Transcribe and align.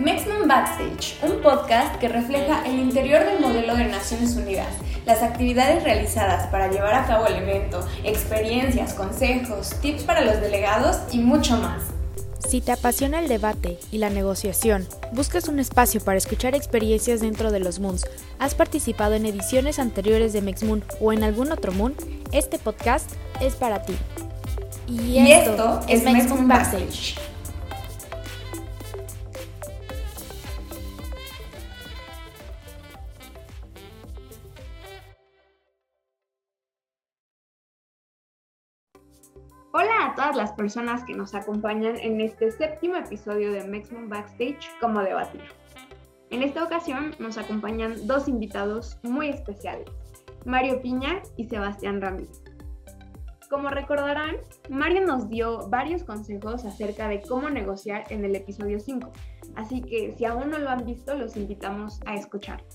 Maximum 0.00 0.46
Backstage, 0.46 1.16
un 1.22 1.42
podcast 1.42 1.96
que 1.96 2.08
refleja 2.08 2.62
el 2.64 2.78
interior 2.78 3.24
del 3.24 3.40
modelo 3.40 3.74
de 3.74 3.86
Naciones 3.86 4.36
Unidas, 4.36 4.68
las 5.04 5.24
actividades 5.24 5.82
realizadas 5.82 6.46
para 6.52 6.70
llevar 6.70 6.94
a 6.94 7.04
cabo 7.04 7.26
el 7.26 7.34
evento, 7.34 7.84
experiencias, 8.04 8.94
consejos, 8.94 9.70
tips 9.80 10.04
para 10.04 10.20
los 10.20 10.40
delegados 10.40 10.98
y 11.10 11.18
mucho 11.18 11.56
más. 11.56 11.82
Si 12.38 12.60
te 12.60 12.70
apasiona 12.70 13.18
el 13.18 13.26
debate 13.26 13.80
y 13.90 13.98
la 13.98 14.08
negociación, 14.08 14.86
buscas 15.12 15.48
un 15.48 15.58
espacio 15.58 16.00
para 16.00 16.18
escuchar 16.18 16.54
experiencias 16.54 17.20
dentro 17.20 17.50
de 17.50 17.58
los 17.58 17.80
Moons, 17.80 18.06
has 18.38 18.54
participado 18.54 19.14
en 19.14 19.26
ediciones 19.26 19.80
anteriores 19.80 20.32
de 20.32 20.42
Moon 20.64 20.84
o 21.00 21.12
en 21.12 21.24
algún 21.24 21.50
otro 21.50 21.72
Moon, 21.72 21.96
este 22.30 22.60
podcast 22.60 23.10
es 23.40 23.56
para 23.56 23.82
ti. 23.82 23.96
Y, 24.86 25.18
esto, 25.32 25.80
es 25.88 26.04
Moon 26.04 26.46
Backstage. 26.46 27.16
Personas 40.58 41.04
que 41.04 41.14
nos 41.14 41.34
acompañan 41.34 41.96
en 41.98 42.20
este 42.20 42.50
séptimo 42.50 42.96
episodio 42.96 43.52
de 43.52 43.66
Maximum 43.66 44.08
Backstage 44.08 44.68
como 44.80 45.00
debatir. 45.00 45.40
En 46.30 46.42
esta 46.42 46.64
ocasión 46.64 47.14
nos 47.20 47.38
acompañan 47.38 48.06
dos 48.06 48.28
invitados 48.28 48.98
muy 49.04 49.28
especiales, 49.28 49.88
Mario 50.44 50.82
Piña 50.82 51.22
y 51.36 51.46
Sebastián 51.46 52.02
Ramírez. 52.02 52.42
Como 53.48 53.70
recordarán, 53.70 54.36
Mario 54.68 55.06
nos 55.06 55.30
dio 55.30 55.68
varios 55.68 56.02
consejos 56.02 56.66
acerca 56.66 57.08
de 57.08 57.22
cómo 57.22 57.48
negociar 57.48 58.04
en 58.10 58.24
el 58.24 58.34
episodio 58.36 58.78
5, 58.80 59.10
así 59.54 59.80
que 59.80 60.14
si 60.18 60.26
aún 60.26 60.50
no 60.50 60.58
lo 60.58 60.68
han 60.68 60.84
visto, 60.84 61.14
los 61.14 61.36
invitamos 61.36 62.00
a 62.04 62.16
escucharlo. 62.16 62.66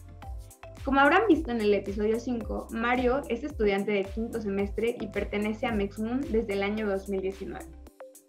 Como 0.86 1.00
habrán 1.00 1.28
visto 1.28 1.52
en 1.52 1.62
el 1.62 1.74
episodio 1.74 2.20
5, 2.20 2.70
Mario 2.72 3.22
es 3.30 3.44
estudiante 3.44 3.92
de 3.92 4.04
quinto 4.04 4.42
semestre 4.42 4.98
y 5.00 5.08
pertenece 5.08 5.68
a 5.68 5.72
Mexmoon 5.72 6.22
desde 6.22 6.54
el 6.54 6.64
año 6.64 6.90
2019. 6.90 7.83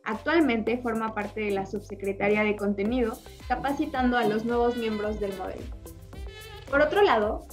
Actualmente 0.04 0.78
forma 0.78 1.14
parte 1.14 1.40
de 1.40 1.50
la 1.50 1.66
subsecretaría 1.66 2.44
de 2.44 2.56
contenido, 2.56 3.18
capacitando 3.48 4.16
a 4.16 4.24
los 4.24 4.44
nuevos 4.44 4.76
miembros 4.76 5.18
del 5.20 5.36
modelo. 5.36 5.64
Por 6.70 6.80
otro 6.80 7.02
lado, 7.02 7.46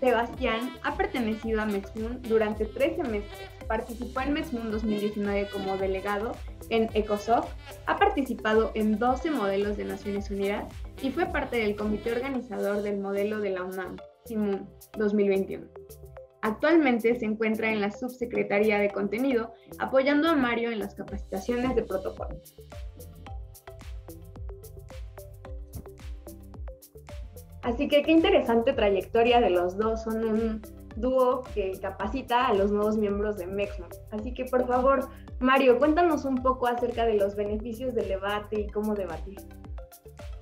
Sebastián 0.00 0.72
ha 0.82 0.96
pertenecido 0.96 1.60
a 1.60 1.66
Mexmoon 1.66 2.20
durante 2.22 2.66
tres 2.66 2.96
semestres. 2.96 3.50
Participó 3.66 4.20
en 4.20 4.34
Mexmoon 4.34 4.70
2019 4.70 5.48
como 5.50 5.76
delegado 5.76 6.32
en 6.70 6.88
ECOSOC, 6.94 7.46
ha 7.86 7.96
participado 7.96 8.70
en 8.74 8.98
12 8.98 9.30
modelos 9.30 9.76
de 9.76 9.84
Naciones 9.84 10.30
Unidas 10.30 10.72
y 11.02 11.10
fue 11.10 11.26
parte 11.26 11.56
del 11.56 11.76
comité 11.76 12.12
organizador 12.12 12.82
del 12.82 12.98
modelo 12.98 13.40
de 13.40 13.50
la 13.50 13.64
UNAM. 13.64 13.96
Simón 14.24 14.68
2021. 14.98 15.66
Actualmente 16.46 17.12
se 17.18 17.24
encuentra 17.24 17.72
en 17.72 17.80
la 17.80 17.90
Subsecretaría 17.90 18.78
de 18.78 18.88
Contenido, 18.90 19.52
apoyando 19.80 20.28
a 20.28 20.36
Mario 20.36 20.70
en 20.70 20.78
las 20.78 20.94
capacitaciones 20.94 21.74
de 21.74 21.82
protocolo. 21.82 22.40
Así 27.62 27.88
que 27.88 28.04
qué 28.04 28.12
interesante 28.12 28.72
trayectoria 28.72 29.40
de 29.40 29.50
los 29.50 29.76
dos, 29.76 30.04
son 30.04 30.24
un 30.24 30.62
dúo 30.94 31.42
que 31.52 31.72
capacita 31.82 32.46
a 32.46 32.54
los 32.54 32.70
nuevos 32.70 32.96
miembros 32.96 33.38
de 33.38 33.48
Mexmo. 33.48 33.88
Así 34.12 34.32
que 34.32 34.44
por 34.44 34.68
favor, 34.68 35.08
Mario, 35.40 35.78
cuéntanos 35.78 36.24
un 36.24 36.36
poco 36.36 36.68
acerca 36.68 37.06
de 37.06 37.14
los 37.14 37.34
beneficios 37.34 37.92
del 37.92 38.06
debate 38.06 38.60
y 38.60 38.68
cómo 38.68 38.94
debatir. 38.94 39.38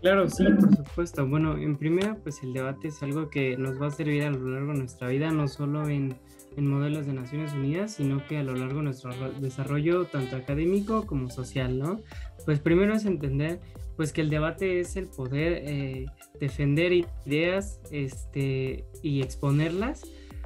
Claro, 0.05 0.29
sí, 0.29 0.45
por 0.45 0.77
supuesto. 0.77 1.27
Bueno, 1.27 1.57
en 1.57 1.79
primera, 1.79 2.15
pues 2.23 2.43
el 2.43 2.53
debate 2.53 2.89
es 2.89 3.03
algo 3.03 3.31
que 3.31 3.57
nos 3.57 3.81
va 3.81 3.87
a 3.87 3.91
servir 3.91 4.25
a 4.25 4.31
lo 4.31 4.51
largo 4.51 4.73
de 4.73 4.81
nuestra 4.81 5.09
vida, 5.09 5.31
no 5.31 5.49
solo 5.49 5.89
en, 5.89 6.15
modelos 6.59 7.07
de 7.07 7.15
Naciones 7.15 7.55
Unidas, 7.55 7.95
sino 7.95 8.23
que 8.27 8.37
a 8.37 8.43
lo 8.43 8.55
largo 8.55 8.81
de 8.81 8.83
nuestro 8.83 9.13
desarrollo 9.41 10.05
tanto 10.05 10.37
académico 10.37 11.07
como 11.07 11.31
social, 11.31 11.79
¿no? 11.79 12.03
Pues 12.45 12.61
primero 12.61 12.93
es 12.95 13.07
entender 13.07 13.61
pues 13.97 14.13
que 14.13 14.21
el 14.21 14.29
debate 14.29 14.79
es 14.79 14.95
el 14.97 15.07
poder 15.07 15.63
eh, 15.65 16.05
defender 16.39 16.93
ideas 16.93 17.81
este, 17.91 18.85
y 19.03 19.23
exponerlas, 19.23 20.03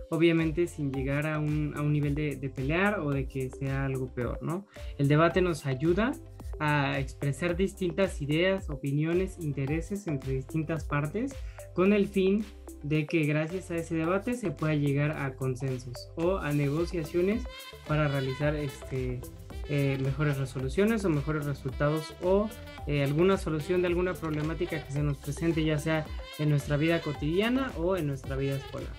obviamente 0.08 0.68
sin 0.68 0.92
llegar 0.92 1.26
a 1.26 1.40
un, 1.40 1.74
a 1.76 1.82
un 1.82 1.92
nivel 1.92 2.14
de, 2.14 2.36
de, 2.36 2.48
pelear 2.48 3.00
o 3.00 3.10
de 3.10 3.26
que 3.26 3.50
sea 3.50 3.86
algo 3.86 4.06
peor, 4.14 4.38
¿no? 4.40 4.66
El 4.98 5.08
debate 5.08 5.42
nos 5.42 5.66
ayuda 5.66 6.12
a 6.60 6.98
expresar 6.98 7.56
distintas 7.56 8.20
ideas, 8.20 8.68
opiniones, 8.70 9.38
intereses 9.38 10.06
entre 10.06 10.34
distintas 10.34 10.84
partes 10.84 11.34
con 11.74 11.92
el 11.92 12.08
fin 12.08 12.44
de 12.82 13.06
que 13.06 13.24
gracias 13.24 13.70
a 13.70 13.76
ese 13.76 13.94
debate 13.94 14.34
se 14.34 14.50
pueda 14.50 14.74
llegar 14.74 15.12
a 15.12 15.34
consensos 15.34 16.10
o 16.16 16.38
a 16.38 16.52
negociaciones 16.52 17.44
para 17.86 18.08
realizar 18.08 18.54
este, 18.54 19.20
eh, 19.68 19.98
mejores 20.02 20.38
resoluciones 20.38 21.04
o 21.04 21.10
mejores 21.10 21.44
resultados 21.44 22.14
o 22.22 22.48
eh, 22.86 23.04
alguna 23.04 23.36
solución 23.36 23.82
de 23.82 23.88
alguna 23.88 24.14
problemática 24.14 24.84
que 24.84 24.92
se 24.92 25.02
nos 25.02 25.18
presente 25.18 25.64
ya 25.64 25.78
sea 25.78 26.06
en 26.38 26.50
nuestra 26.50 26.76
vida 26.76 27.00
cotidiana 27.00 27.72
o 27.76 27.96
en 27.96 28.06
nuestra 28.06 28.36
vida 28.36 28.56
escolar. 28.56 28.92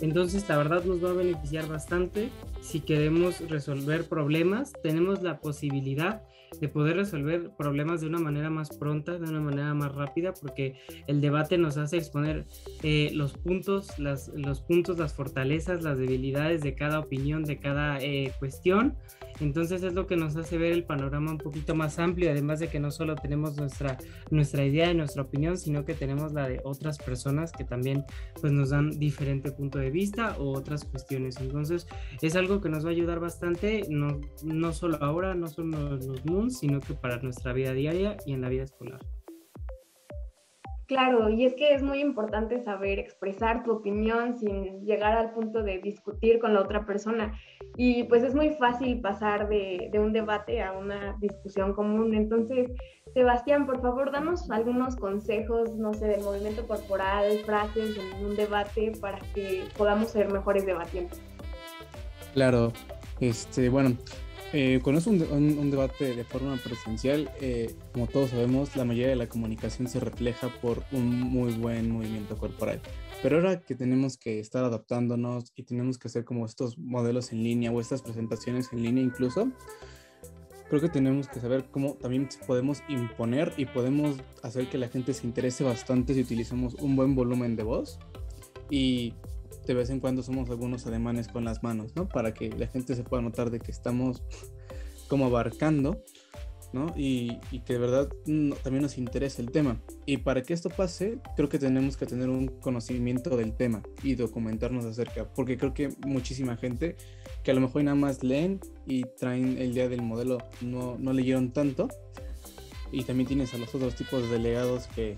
Entonces, 0.00 0.48
la 0.48 0.56
verdad 0.56 0.84
nos 0.84 1.04
va 1.04 1.10
a 1.10 1.14
beneficiar 1.14 1.68
bastante 1.68 2.30
si 2.62 2.80
queremos 2.80 3.40
resolver 3.50 4.08
problemas. 4.08 4.72
Tenemos 4.82 5.22
la 5.22 5.40
posibilidad 5.40 6.22
de 6.58 6.68
poder 6.68 6.96
resolver 6.96 7.50
problemas 7.56 8.00
de 8.00 8.06
una 8.06 8.18
manera 8.18 8.50
más 8.50 8.76
pronta, 8.76 9.18
de 9.18 9.28
una 9.28 9.40
manera 9.40 9.74
más 9.74 9.94
rápida, 9.94 10.32
porque 10.32 10.74
el 11.06 11.20
debate 11.20 11.58
nos 11.58 11.76
hace 11.76 11.96
exponer 11.96 12.46
eh, 12.82 13.10
los 13.14 13.34
puntos, 13.34 13.98
las, 13.98 14.28
los 14.34 14.60
puntos, 14.60 14.98
las 14.98 15.14
fortalezas, 15.14 15.82
las 15.82 15.98
debilidades 15.98 16.62
de 16.62 16.74
cada 16.74 16.98
opinión, 16.98 17.44
de 17.44 17.58
cada 17.58 17.98
eh, 18.00 18.32
cuestión. 18.38 18.96
Entonces 19.40 19.82
es 19.82 19.94
lo 19.94 20.06
que 20.06 20.16
nos 20.16 20.36
hace 20.36 20.58
ver 20.58 20.72
el 20.72 20.84
panorama 20.84 21.32
un 21.32 21.38
poquito 21.38 21.74
más 21.74 21.98
amplio, 21.98 22.30
además 22.30 22.60
de 22.60 22.68
que 22.68 22.80
no 22.80 22.90
solo 22.90 23.16
tenemos 23.16 23.56
nuestra, 23.56 23.96
nuestra 24.30 24.64
idea 24.64 24.90
y 24.90 24.94
nuestra 24.94 25.22
opinión, 25.22 25.56
sino 25.56 25.84
que 25.84 25.94
tenemos 25.94 26.32
la 26.32 26.48
de 26.48 26.60
otras 26.64 26.98
personas 26.98 27.52
que 27.52 27.64
también 27.64 28.04
pues, 28.40 28.52
nos 28.52 28.70
dan 28.70 28.90
diferente 28.98 29.52
punto 29.52 29.78
de 29.78 29.90
vista 29.90 30.36
o 30.38 30.56
otras 30.56 30.84
cuestiones. 30.84 31.40
Entonces 31.40 31.86
es 32.22 32.36
algo 32.36 32.60
que 32.60 32.68
nos 32.68 32.84
va 32.84 32.88
a 32.90 32.92
ayudar 32.92 33.20
bastante, 33.20 33.82
no, 33.88 34.20
no 34.44 34.72
solo 34.72 34.98
ahora, 35.00 35.34
no 35.34 35.48
solo 35.48 35.96
los 35.96 36.24
Moons, 36.24 36.58
sino 36.58 36.80
que 36.80 36.94
para 36.94 37.18
nuestra 37.22 37.52
vida 37.52 37.72
diaria 37.72 38.16
y 38.26 38.32
en 38.32 38.40
la 38.40 38.48
vida 38.48 38.64
escolar. 38.64 39.00
Claro, 40.90 41.28
y 41.28 41.44
es 41.44 41.54
que 41.54 41.72
es 41.72 41.84
muy 41.84 42.00
importante 42.00 42.58
saber 42.64 42.98
expresar 42.98 43.62
tu 43.62 43.70
opinión 43.70 44.36
sin 44.36 44.84
llegar 44.84 45.16
al 45.16 45.30
punto 45.30 45.62
de 45.62 45.78
discutir 45.78 46.40
con 46.40 46.52
la 46.52 46.62
otra 46.62 46.84
persona. 46.84 47.32
Y 47.76 48.02
pues 48.08 48.24
es 48.24 48.34
muy 48.34 48.54
fácil 48.54 49.00
pasar 49.00 49.48
de, 49.48 49.88
un 49.94 50.12
debate 50.12 50.60
a 50.60 50.72
una 50.72 51.16
discusión 51.20 51.74
común. 51.74 52.12
Entonces, 52.12 52.72
Sebastián, 53.14 53.66
por 53.66 53.80
favor, 53.80 54.10
danos 54.10 54.50
algunos 54.50 54.96
consejos, 54.96 55.76
no 55.76 55.94
sé, 55.94 56.08
del 56.08 56.22
movimiento 56.22 56.66
corporal, 56.66 57.38
frases 57.46 57.96
en 57.96 58.24
un 58.26 58.34
debate 58.34 58.90
para 59.00 59.20
que 59.32 59.62
podamos 59.78 60.08
ser 60.10 60.32
mejores 60.32 60.66
debatientes. 60.66 61.22
Claro, 62.34 62.72
este, 63.20 63.68
bueno, 63.68 63.96
eh, 64.52 64.80
cuando 64.82 64.98
es 64.98 65.06
un, 65.06 65.70
debate 65.70 66.16
de 66.16 66.24
forma 66.24 66.56
presencial, 66.56 67.30
eh, 67.40 67.74
como 67.92 68.08
todos 68.08 68.30
sabemos, 68.30 68.74
la 68.74 68.84
mayoría 68.84 69.08
de 69.08 69.16
la 69.16 69.28
comunicación 69.28 69.88
se 69.88 70.00
refleja 70.00 70.48
por 70.60 70.82
un 70.90 71.20
muy 71.20 71.52
buen 71.52 71.90
movimiento 71.90 72.36
corporal. 72.36 72.80
Pero 73.22 73.36
ahora 73.36 73.60
que 73.60 73.74
tenemos 73.74 74.16
que 74.16 74.40
estar 74.40 74.64
adaptándonos 74.64 75.52
y 75.54 75.62
tenemos 75.62 75.98
que 75.98 76.08
hacer 76.08 76.24
como 76.24 76.46
estos 76.46 76.78
modelos 76.78 77.32
en 77.32 77.44
línea 77.44 77.70
o 77.70 77.80
estas 77.80 78.02
presentaciones 78.02 78.72
en 78.72 78.82
línea 78.82 79.04
incluso, 79.04 79.50
creo 80.68 80.80
que 80.80 80.88
tenemos 80.88 81.28
que 81.28 81.38
saber 81.40 81.66
cómo 81.70 81.94
también 81.94 82.28
podemos 82.46 82.82
imponer 82.88 83.52
y 83.56 83.66
podemos 83.66 84.16
hacer 84.42 84.68
que 84.68 84.78
la 84.78 84.88
gente 84.88 85.14
se 85.14 85.26
interese 85.26 85.64
bastante 85.64 86.14
si 86.14 86.22
utilizamos 86.22 86.74
un 86.74 86.96
buen 86.96 87.14
volumen 87.14 87.56
de 87.56 87.62
voz. 87.62 87.98
Y 88.70 89.14
de 89.66 89.74
vez 89.74 89.90
en 89.90 90.00
cuando 90.00 90.22
somos 90.22 90.50
algunos 90.50 90.86
ademanes 90.86 91.28
con 91.28 91.44
las 91.44 91.62
manos, 91.62 91.94
¿no? 91.94 92.08
Para 92.08 92.32
que 92.34 92.50
la 92.50 92.66
gente 92.66 92.94
se 92.94 93.04
pueda 93.04 93.22
notar 93.22 93.50
de 93.50 93.60
que 93.60 93.70
estamos 93.70 94.22
como 95.08 95.26
abarcando, 95.26 96.02
¿no? 96.72 96.92
Y, 96.96 97.40
que 97.66 97.74
de 97.74 97.78
verdad 97.78 98.08
también 98.62 98.82
nos 98.82 98.96
interesa 98.96 99.42
el 99.42 99.50
tema. 99.50 99.80
Y 100.06 100.18
para 100.18 100.42
que 100.42 100.54
esto 100.54 100.70
pase, 100.70 101.18
creo 101.36 101.48
que 101.48 101.58
tenemos 101.58 101.96
que 101.96 102.06
tener 102.06 102.28
un 102.28 102.46
conocimiento 102.46 103.36
del 103.36 103.56
tema 103.56 103.82
y 104.02 104.14
documentarnos 104.14 104.84
acerca, 104.84 105.28
porque 105.34 105.56
creo 105.56 105.74
que 105.74 105.90
muchísima 106.06 106.56
gente 106.56 106.96
que 107.42 107.50
a 107.50 107.54
lo 107.54 107.60
mejor 107.60 107.84
nada 107.84 107.96
más 107.96 108.22
leen 108.22 108.60
y 108.86 109.02
traen 109.18 109.58
el 109.58 109.74
día 109.74 109.88
del 109.88 110.02
modelo, 110.02 110.38
no, 110.60 110.96
no 110.98 111.12
leyeron 111.12 111.52
tanto. 111.52 111.88
Y 112.92 113.04
también 113.04 113.28
tienes 113.28 113.54
a 113.54 113.58
los 113.58 113.72
otros 113.74 113.94
tipos 113.94 114.22
de 114.22 114.28
delegados 114.28 114.88
que 114.88 115.14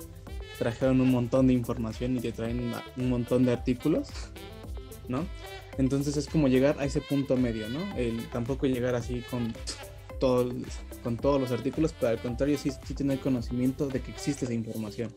trajeron 0.63 1.01
un 1.01 1.11
montón 1.11 1.49
de 1.49 1.55
información 1.55 2.17
y 2.17 2.21
te 2.21 2.31
traen 2.31 2.73
un 2.97 3.11
montón 3.11 3.45
de 3.45 3.53
artículos, 3.53 4.09
¿no? 5.09 5.27
Entonces 5.77 6.17
es 6.17 6.29
como 6.29 6.47
llegar 6.47 6.77
a 6.79 6.85
ese 6.85 7.01
punto 7.01 7.37
medio, 7.37 7.69
¿no? 7.69 7.97
El 7.97 8.29
tampoco 8.31 8.67
llegar 8.67 8.95
así 8.95 9.25
con 9.29 9.53
todo, 10.21 10.53
con 11.03 11.17
todos 11.17 11.41
los 11.41 11.51
artículos, 11.51 11.93
pero 11.99 12.13
al 12.13 12.23
contrario 12.23 12.57
sí, 12.59 12.71
sí 12.87 12.95
tener 12.95 13.19
conocimiento 13.19 13.89
de 13.89 14.01
que 14.03 14.13
existe 14.13 14.45
esa 14.45 14.55
información. 14.55 15.13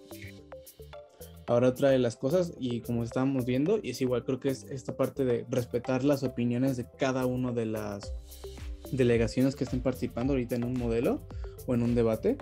Ahora 1.45 1.67
otra 1.67 1.89
de 1.89 1.99
las 1.99 2.15
cosas, 2.15 2.53
y 2.59 2.81
como 2.81 3.03
estábamos 3.03 3.45
viendo, 3.45 3.79
y 3.83 3.91
es 3.91 4.01
igual, 4.01 4.25
creo 4.25 4.39
que 4.39 4.49
es 4.49 4.63
esta 4.63 4.97
parte 4.97 5.25
de 5.25 5.45
respetar 5.47 6.03
las 6.03 6.23
opiniones 6.23 6.75
de 6.75 6.87
cada 6.97 7.27
una 7.27 7.51
de 7.51 7.67
las 7.67 8.13
delegaciones 8.91 9.55
que 9.55 9.65
estén 9.65 9.81
participando 9.81 10.33
ahorita 10.33 10.55
en 10.55 10.63
un 10.63 10.73
modelo 10.73 11.21
o 11.67 11.75
en 11.75 11.83
un 11.83 11.93
debate. 11.93 12.39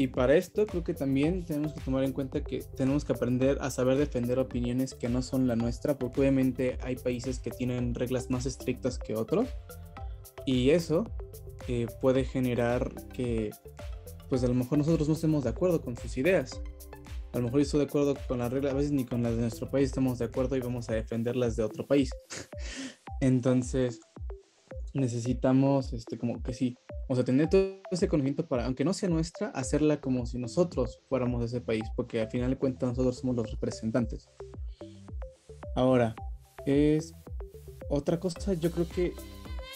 Y 0.00 0.06
para 0.06 0.34
esto 0.34 0.64
creo 0.64 0.82
que 0.82 0.94
también 0.94 1.44
tenemos 1.44 1.74
que 1.74 1.82
tomar 1.82 2.04
en 2.04 2.12
cuenta 2.12 2.42
que 2.42 2.64
tenemos 2.74 3.04
que 3.04 3.12
aprender 3.12 3.58
a 3.60 3.70
saber 3.70 3.98
defender 3.98 4.38
opiniones 4.38 4.94
que 4.94 5.10
no 5.10 5.20
son 5.20 5.46
la 5.46 5.56
nuestra, 5.56 5.98
porque 5.98 6.22
obviamente 6.22 6.78
hay 6.82 6.96
países 6.96 7.38
que 7.38 7.50
tienen 7.50 7.94
reglas 7.94 8.30
más 8.30 8.46
estrictas 8.46 8.98
que 8.98 9.14
otros. 9.14 9.50
Y 10.46 10.70
eso 10.70 11.04
eh, 11.68 11.86
puede 12.00 12.24
generar 12.24 12.94
que, 13.12 13.50
pues 14.30 14.42
a 14.42 14.48
lo 14.48 14.54
mejor 14.54 14.78
nosotros 14.78 15.06
no 15.06 15.12
estemos 15.12 15.44
de 15.44 15.50
acuerdo 15.50 15.82
con 15.82 15.94
sus 15.98 16.16
ideas 16.16 16.62
a 17.34 17.38
lo 17.38 17.44
mejor 17.44 17.60
estoy 17.60 17.80
de 17.80 17.86
acuerdo 17.86 18.16
con 18.26 18.38
las 18.38 18.50
reglas, 18.50 18.72
a 18.72 18.76
veces 18.76 18.92
ni 18.92 19.04
con 19.04 19.22
las 19.22 19.36
de 19.36 19.42
nuestro 19.42 19.70
país 19.70 19.90
estamos 19.90 20.18
de 20.18 20.24
acuerdo 20.24 20.56
y 20.56 20.60
vamos 20.60 20.88
a 20.88 20.94
defender 20.94 21.36
las 21.36 21.56
de 21.56 21.62
otro 21.62 21.86
país. 21.86 22.10
Entonces, 23.20 24.00
necesitamos, 24.92 25.92
este, 25.92 26.18
como 26.18 26.42
que 26.42 26.52
sí, 26.52 26.76
o 27.08 27.14
sea, 27.14 27.24
tener 27.24 27.48
todo 27.48 27.80
ese 27.90 28.08
conocimiento 28.08 28.46
para, 28.46 28.66
aunque 28.66 28.84
no 28.84 28.92
sea 28.92 29.08
nuestra, 29.08 29.48
hacerla 29.48 30.00
como 30.00 30.26
si 30.26 30.38
nosotros 30.38 31.00
fuéramos 31.08 31.40
de 31.40 31.46
ese 31.46 31.60
país, 31.60 31.84
porque 31.96 32.20
al 32.20 32.30
final 32.30 32.50
de 32.50 32.58
cuentas 32.58 32.90
nosotros 32.90 33.18
somos 33.18 33.36
los 33.36 33.50
representantes. 33.50 34.28
Ahora, 35.76 36.14
es 36.66 37.12
otra 37.88 38.18
cosa, 38.20 38.54
yo 38.54 38.70
creo 38.70 38.88
que 38.88 39.12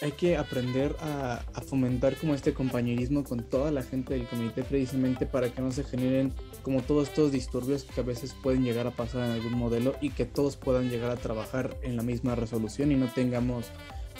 hay 0.01 0.11
que 0.11 0.37
aprender 0.37 0.95
a, 0.99 1.41
fomentar 1.67 2.15
como 2.17 2.35
este 2.35 2.53
compañerismo 2.53 3.23
con 3.23 3.43
toda 3.49 3.71
la 3.71 3.81
gente 3.81 4.13
del 4.13 4.27
comité 4.27 4.63
precisamente 4.63 5.25
para 5.25 5.49
que 5.49 5.61
no 5.61 5.71
se 5.71 5.83
generen 5.83 6.33
como 6.63 6.81
todos 6.81 7.09
estos 7.09 7.31
disturbios 7.31 7.83
que 7.83 8.01
a 8.01 8.03
veces 8.03 8.35
pueden 8.43 8.63
llegar 8.63 8.87
a 8.87 8.91
pasar 8.91 9.25
en 9.25 9.31
algún 9.31 9.53
modelo 9.53 9.95
y 10.01 10.09
que 10.09 10.25
todos 10.25 10.57
puedan 10.57 10.89
llegar 10.89 11.11
a 11.11 11.15
trabajar 11.15 11.77
en 11.81 11.95
la 11.95 12.03
misma 12.03 12.35
resolución 12.35 12.91
y 12.91 12.95
no 12.95 13.07
tengamos 13.07 13.71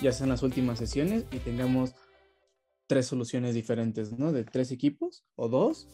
ya 0.01 0.11
sean 0.11 0.29
las 0.29 0.43
últimas 0.43 0.79
sesiones 0.79 1.25
y 1.31 1.39
tengamos 1.39 1.93
tres 2.87 3.07
soluciones 3.07 3.55
diferentes, 3.55 4.17
¿no? 4.17 4.31
De 4.31 4.43
tres 4.43 4.71
equipos 4.71 5.25
o 5.35 5.49
dos, 5.49 5.87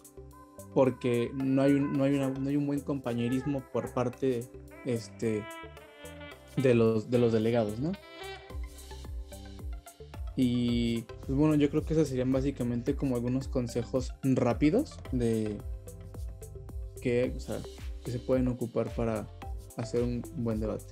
porque 0.74 1.32
no 1.34 1.62
hay 1.62 1.74
un, 1.74 1.94
no 1.94 2.04
hay 2.04 2.18
no 2.18 2.50
hay 2.50 2.56
un 2.56 2.68
buen 2.68 2.82
compañerismo 2.82 3.64
por 3.72 3.94
parte 3.94 4.46
este, 4.86 5.44
de, 6.58 6.76
los, 6.76 7.10
de 7.10 7.20
los 7.20 7.32
delegados, 7.32 7.80
¿no? 7.80 7.92
Y 10.36 11.02
pues 11.26 11.38
bueno, 11.38 11.56
yo 11.56 11.70
creo 11.70 11.84
que 11.84 11.94
esos 11.94 12.08
serían 12.08 12.32
básicamente 12.32 12.96
como 12.96 13.16
algunos 13.16 13.48
consejos 13.48 14.14
rápidos 14.24 14.98
de 15.12 15.58
que, 17.02 17.34
que 18.04 18.12
se 18.12 18.20
pueden 18.20 18.48
ocupar 18.48 18.94
para 18.96 19.28
hacer 19.78 20.04
un 20.04 20.22
buen 20.38 20.60
debate. 20.60 20.86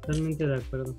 Totalmente 0.00 0.46
de 0.46 0.56
acuerdo. 0.56 0.96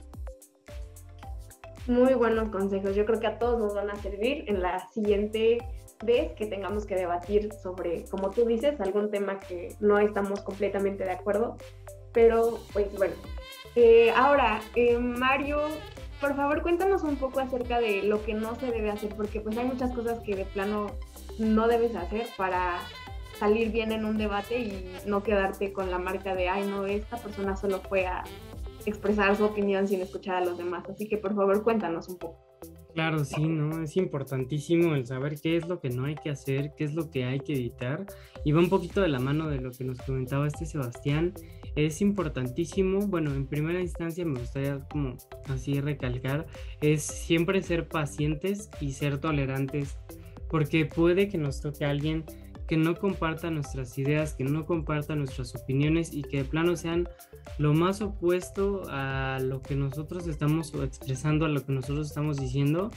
Muy 1.87 2.15
buenos 2.15 2.49
consejos. 2.49 2.95
Yo 2.95 3.05
creo 3.05 3.19
que 3.19 3.27
a 3.27 3.37
todos 3.37 3.59
nos 3.59 3.75
van 3.75 3.91
a 3.91 3.95
servir 3.95 4.45
en 4.47 4.61
la 4.61 4.87
siguiente 4.89 5.59
vez 6.03 6.31
que 6.33 6.47
tengamos 6.47 6.85
que 6.85 6.95
debatir 6.95 7.53
sobre, 7.53 8.05
como 8.05 8.31
tú 8.31 8.45
dices, 8.45 8.79
algún 8.81 9.11
tema 9.11 9.39
que 9.39 9.75
no 9.79 9.99
estamos 9.99 10.41
completamente 10.41 11.03
de 11.03 11.11
acuerdo. 11.11 11.57
Pero, 12.11 12.59
pues 12.73 12.91
bueno. 12.97 13.13
Eh, 13.75 14.11
ahora, 14.15 14.61
eh, 14.75 14.97
Mario, 14.97 15.59
por 16.19 16.35
favor 16.35 16.63
cuéntanos 16.63 17.03
un 17.03 17.17
poco 17.17 17.39
acerca 17.39 17.79
de 17.79 18.01
lo 18.03 18.23
que 18.23 18.33
no 18.33 18.55
se 18.55 18.67
debe 18.67 18.89
hacer, 18.89 19.13
porque 19.15 19.41
pues 19.41 19.57
hay 19.57 19.65
muchas 19.65 19.93
cosas 19.93 20.19
que 20.21 20.35
de 20.35 20.45
plano 20.45 20.87
no 21.37 21.67
debes 21.67 21.95
hacer 21.95 22.25
para 22.37 22.79
salir 23.37 23.71
bien 23.71 23.91
en 23.91 24.05
un 24.05 24.17
debate 24.17 24.59
y 24.59 24.91
no 25.05 25.21
quedarte 25.21 25.73
con 25.73 25.91
la 25.91 25.99
marca 25.99 26.33
de, 26.35 26.47
ay, 26.47 26.65
no, 26.65 26.85
esta 26.85 27.17
persona 27.17 27.57
solo 27.57 27.81
fue 27.81 28.07
a 28.07 28.23
expresar 28.89 29.35
su 29.35 29.45
opinión 29.45 29.87
sin 29.87 30.01
escuchar 30.01 30.35
a 30.35 30.45
los 30.45 30.57
demás. 30.57 30.83
Así 30.89 31.07
que 31.07 31.17
por 31.17 31.35
favor 31.35 31.63
cuéntanos 31.63 32.09
un 32.09 32.17
poco. 32.17 32.45
Claro, 32.95 33.25
sí, 33.25 33.45
¿no? 33.45 33.83
Es 33.83 33.97
importantísimo 33.97 34.95
el 34.95 35.05
saber 35.05 35.35
qué 35.41 35.57
es 35.57 35.67
lo 35.67 35.81
que 35.81 35.89
no 35.89 36.05
hay 36.05 36.15
que 36.15 36.29
hacer, 36.29 36.71
qué 36.77 36.85
es 36.85 36.95
lo 36.95 37.11
que 37.11 37.25
hay 37.25 37.41
que 37.41 37.51
evitar. 37.51 38.05
Y 38.45 38.53
va 38.53 38.61
un 38.61 38.69
poquito 38.69 39.01
de 39.01 39.09
la 39.09 39.19
mano 39.19 39.49
de 39.49 39.59
lo 39.59 39.71
que 39.71 39.83
nos 39.83 40.01
comentaba 40.01 40.47
este 40.47 40.65
Sebastián. 40.65 41.33
Es 41.75 42.01
importantísimo, 42.01 43.05
bueno, 43.05 43.35
en 43.35 43.47
primera 43.47 43.81
instancia 43.81 44.23
me 44.23 44.39
gustaría 44.39 44.79
como 44.89 45.17
así 45.49 45.81
recalcar, 45.81 46.47
es 46.79 47.03
siempre 47.03 47.61
ser 47.61 47.89
pacientes 47.89 48.69
y 48.79 48.93
ser 48.93 49.17
tolerantes, 49.17 49.97
porque 50.49 50.85
puede 50.85 51.27
que 51.27 51.37
nos 51.37 51.59
toque 51.59 51.83
a 51.83 51.89
alguien 51.89 52.23
que 52.67 52.77
no 52.77 52.95
comparta 52.95 53.49
nuestras 53.51 53.97
ideas, 53.97 54.33
que 54.33 54.43
no 54.43 54.65
comparta 54.65 55.15
nuestras 55.15 55.55
opiniones 55.55 56.13
y 56.13 56.23
que 56.23 56.37
de 56.37 56.45
plano 56.45 56.75
sean 56.75 57.07
lo 57.57 57.73
más 57.73 58.01
opuesto 58.01 58.83
a 58.89 59.39
lo 59.41 59.61
que 59.61 59.75
nosotros 59.75 60.27
estamos 60.27 60.73
expresando, 60.73 61.45
a 61.45 61.49
lo 61.49 61.65
que 61.65 61.73
nosotros 61.73 62.07
estamos 62.07 62.37
diciendo 62.37 62.91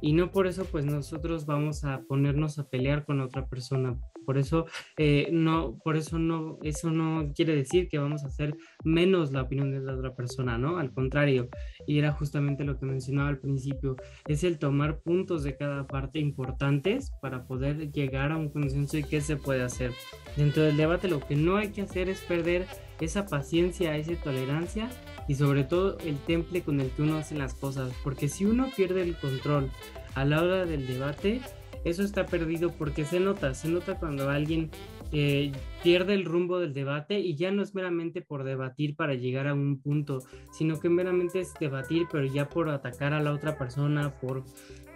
y 0.00 0.12
no 0.12 0.30
por 0.30 0.46
eso 0.46 0.64
pues 0.64 0.84
nosotros 0.84 1.46
vamos 1.46 1.84
a 1.84 2.02
ponernos 2.02 2.58
a 2.58 2.68
pelear 2.68 3.04
con 3.04 3.20
otra 3.20 3.46
persona. 3.46 3.96
Por 4.24 4.38
eso 4.38 4.66
eh, 4.96 5.28
no, 5.32 5.78
por 5.84 5.96
eso 5.96 6.18
no, 6.18 6.58
eso 6.62 6.90
no 6.90 7.32
quiere 7.34 7.54
decir 7.54 7.88
que 7.88 7.98
vamos 7.98 8.24
a 8.24 8.28
hacer 8.28 8.56
menos 8.84 9.32
la 9.32 9.42
opinión 9.42 9.70
de 9.70 9.80
la 9.80 9.94
otra 9.94 10.14
persona, 10.14 10.58
¿no? 10.58 10.78
Al 10.78 10.92
contrario, 10.92 11.48
y 11.86 11.98
era 11.98 12.12
justamente 12.12 12.64
lo 12.64 12.78
que 12.78 12.86
mencionaba 12.86 13.28
al 13.28 13.38
principio, 13.38 13.96
es 14.26 14.44
el 14.44 14.58
tomar 14.58 15.00
puntos 15.00 15.42
de 15.42 15.56
cada 15.56 15.86
parte 15.86 16.18
importantes 16.18 17.12
para 17.20 17.46
poder 17.46 17.92
llegar 17.92 18.32
a 18.32 18.36
un 18.36 18.50
consenso 18.50 18.98
y 18.98 19.04
qué 19.04 19.20
se 19.20 19.36
puede 19.36 19.62
hacer. 19.62 19.92
Dentro 20.36 20.62
del 20.62 20.76
debate 20.76 21.08
lo 21.08 21.20
que 21.20 21.36
no 21.36 21.56
hay 21.56 21.68
que 21.68 21.82
hacer 21.82 22.08
es 22.08 22.20
perder 22.20 22.66
esa 23.00 23.26
paciencia, 23.26 23.96
esa 23.96 24.14
tolerancia 24.22 24.88
y 25.28 25.34
sobre 25.34 25.64
todo 25.64 25.98
el 26.00 26.16
temple 26.18 26.62
con 26.62 26.80
el 26.80 26.90
que 26.90 27.02
uno 27.02 27.16
hace 27.16 27.34
las 27.34 27.54
cosas, 27.54 27.92
porque 28.02 28.28
si 28.28 28.44
uno 28.44 28.68
pierde 28.76 29.02
el 29.02 29.16
control 29.16 29.70
a 30.14 30.24
la 30.24 30.42
hora 30.42 30.64
del 30.64 30.86
debate, 30.86 31.40
eso 31.84 32.02
está 32.02 32.26
perdido 32.26 32.72
porque 32.72 33.04
se 33.04 33.20
nota, 33.20 33.54
se 33.54 33.68
nota 33.68 33.98
cuando 33.98 34.30
alguien 34.30 34.70
eh, 35.12 35.52
pierde 35.82 36.14
el 36.14 36.24
rumbo 36.24 36.58
del 36.58 36.72
debate 36.72 37.20
y 37.20 37.36
ya 37.36 37.50
no 37.50 37.62
es 37.62 37.74
meramente 37.74 38.22
por 38.22 38.42
debatir 38.42 38.96
para 38.96 39.14
llegar 39.14 39.46
a 39.46 39.54
un 39.54 39.80
punto, 39.80 40.20
sino 40.52 40.80
que 40.80 40.88
meramente 40.88 41.40
es 41.40 41.54
debatir, 41.60 42.06
pero 42.10 42.24
ya 42.24 42.48
por 42.48 42.68
atacar 42.70 43.12
a 43.12 43.20
la 43.20 43.32
otra 43.32 43.56
persona, 43.58 44.14
por 44.20 44.44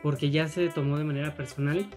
porque 0.02 0.30
ya 0.30 0.48
se 0.48 0.68
tomó 0.68 0.96
de 0.98 1.04
manera 1.04 1.34
personal. 1.34 1.88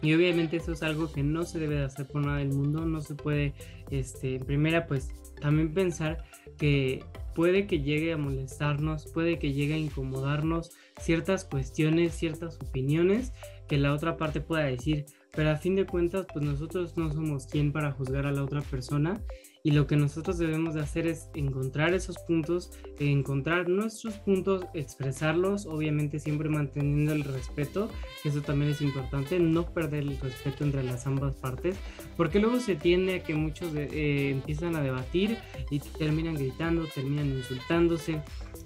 Y 0.00 0.14
obviamente 0.14 0.56
eso 0.56 0.72
es 0.72 0.82
algo 0.82 1.10
que 1.10 1.22
no 1.22 1.44
se 1.44 1.58
debe 1.58 1.76
de 1.76 1.84
hacer 1.84 2.06
por 2.06 2.24
nada 2.24 2.38
del 2.38 2.50
mundo, 2.50 2.84
no 2.84 3.00
se 3.00 3.14
puede, 3.14 3.54
este, 3.90 4.36
en 4.36 4.44
primera, 4.44 4.86
pues 4.86 5.10
también 5.40 5.74
pensar 5.74 6.24
que 6.56 7.02
puede 7.34 7.66
que 7.66 7.80
llegue 7.80 8.12
a 8.12 8.16
molestarnos, 8.16 9.06
puede 9.12 9.38
que 9.38 9.52
llegue 9.52 9.74
a 9.74 9.78
incomodarnos 9.78 10.70
ciertas 11.00 11.44
cuestiones, 11.44 12.14
ciertas 12.14 12.58
opiniones 12.60 13.32
que 13.68 13.78
la 13.78 13.92
otra 13.92 14.16
parte 14.16 14.40
pueda 14.40 14.64
decir, 14.64 15.06
pero 15.32 15.50
a 15.50 15.56
fin 15.56 15.76
de 15.76 15.86
cuentas, 15.86 16.26
pues 16.32 16.44
nosotros 16.44 16.96
no 16.96 17.12
somos 17.12 17.46
quien 17.46 17.72
para 17.72 17.92
juzgar 17.92 18.26
a 18.26 18.32
la 18.32 18.42
otra 18.42 18.62
persona 18.62 19.20
y 19.62 19.72
lo 19.72 19.86
que 19.86 19.96
nosotros 19.96 20.38
debemos 20.38 20.74
de 20.74 20.80
hacer 20.80 21.06
es 21.06 21.28
encontrar 21.34 21.92
esos 21.92 22.18
puntos, 22.18 22.70
encontrar 22.98 23.68
nuestros 23.68 24.14
puntos, 24.14 24.64
expresarlos, 24.72 25.66
obviamente 25.66 26.20
siempre 26.20 26.48
manteniendo 26.48 27.12
el 27.12 27.24
respeto, 27.24 27.90
eso 28.24 28.40
también 28.40 28.70
es 28.70 28.80
importante, 28.80 29.38
no 29.38 29.66
perder 29.66 30.04
el 30.04 30.18
respeto 30.18 30.64
entre 30.64 30.82
las 30.82 31.06
ambas 31.06 31.34
partes, 31.34 31.76
porque 32.16 32.38
luego 32.38 32.60
se 32.60 32.76
tiende 32.76 33.16
a 33.16 33.22
que 33.22 33.34
muchos 33.34 33.74
eh, 33.74 34.30
empiezan 34.30 34.74
a 34.76 34.80
debatir 34.80 35.38
y 35.70 35.80
terminan 35.80 36.34
gritando, 36.34 36.86
terminan 36.94 37.28
insultándose, 37.28 38.22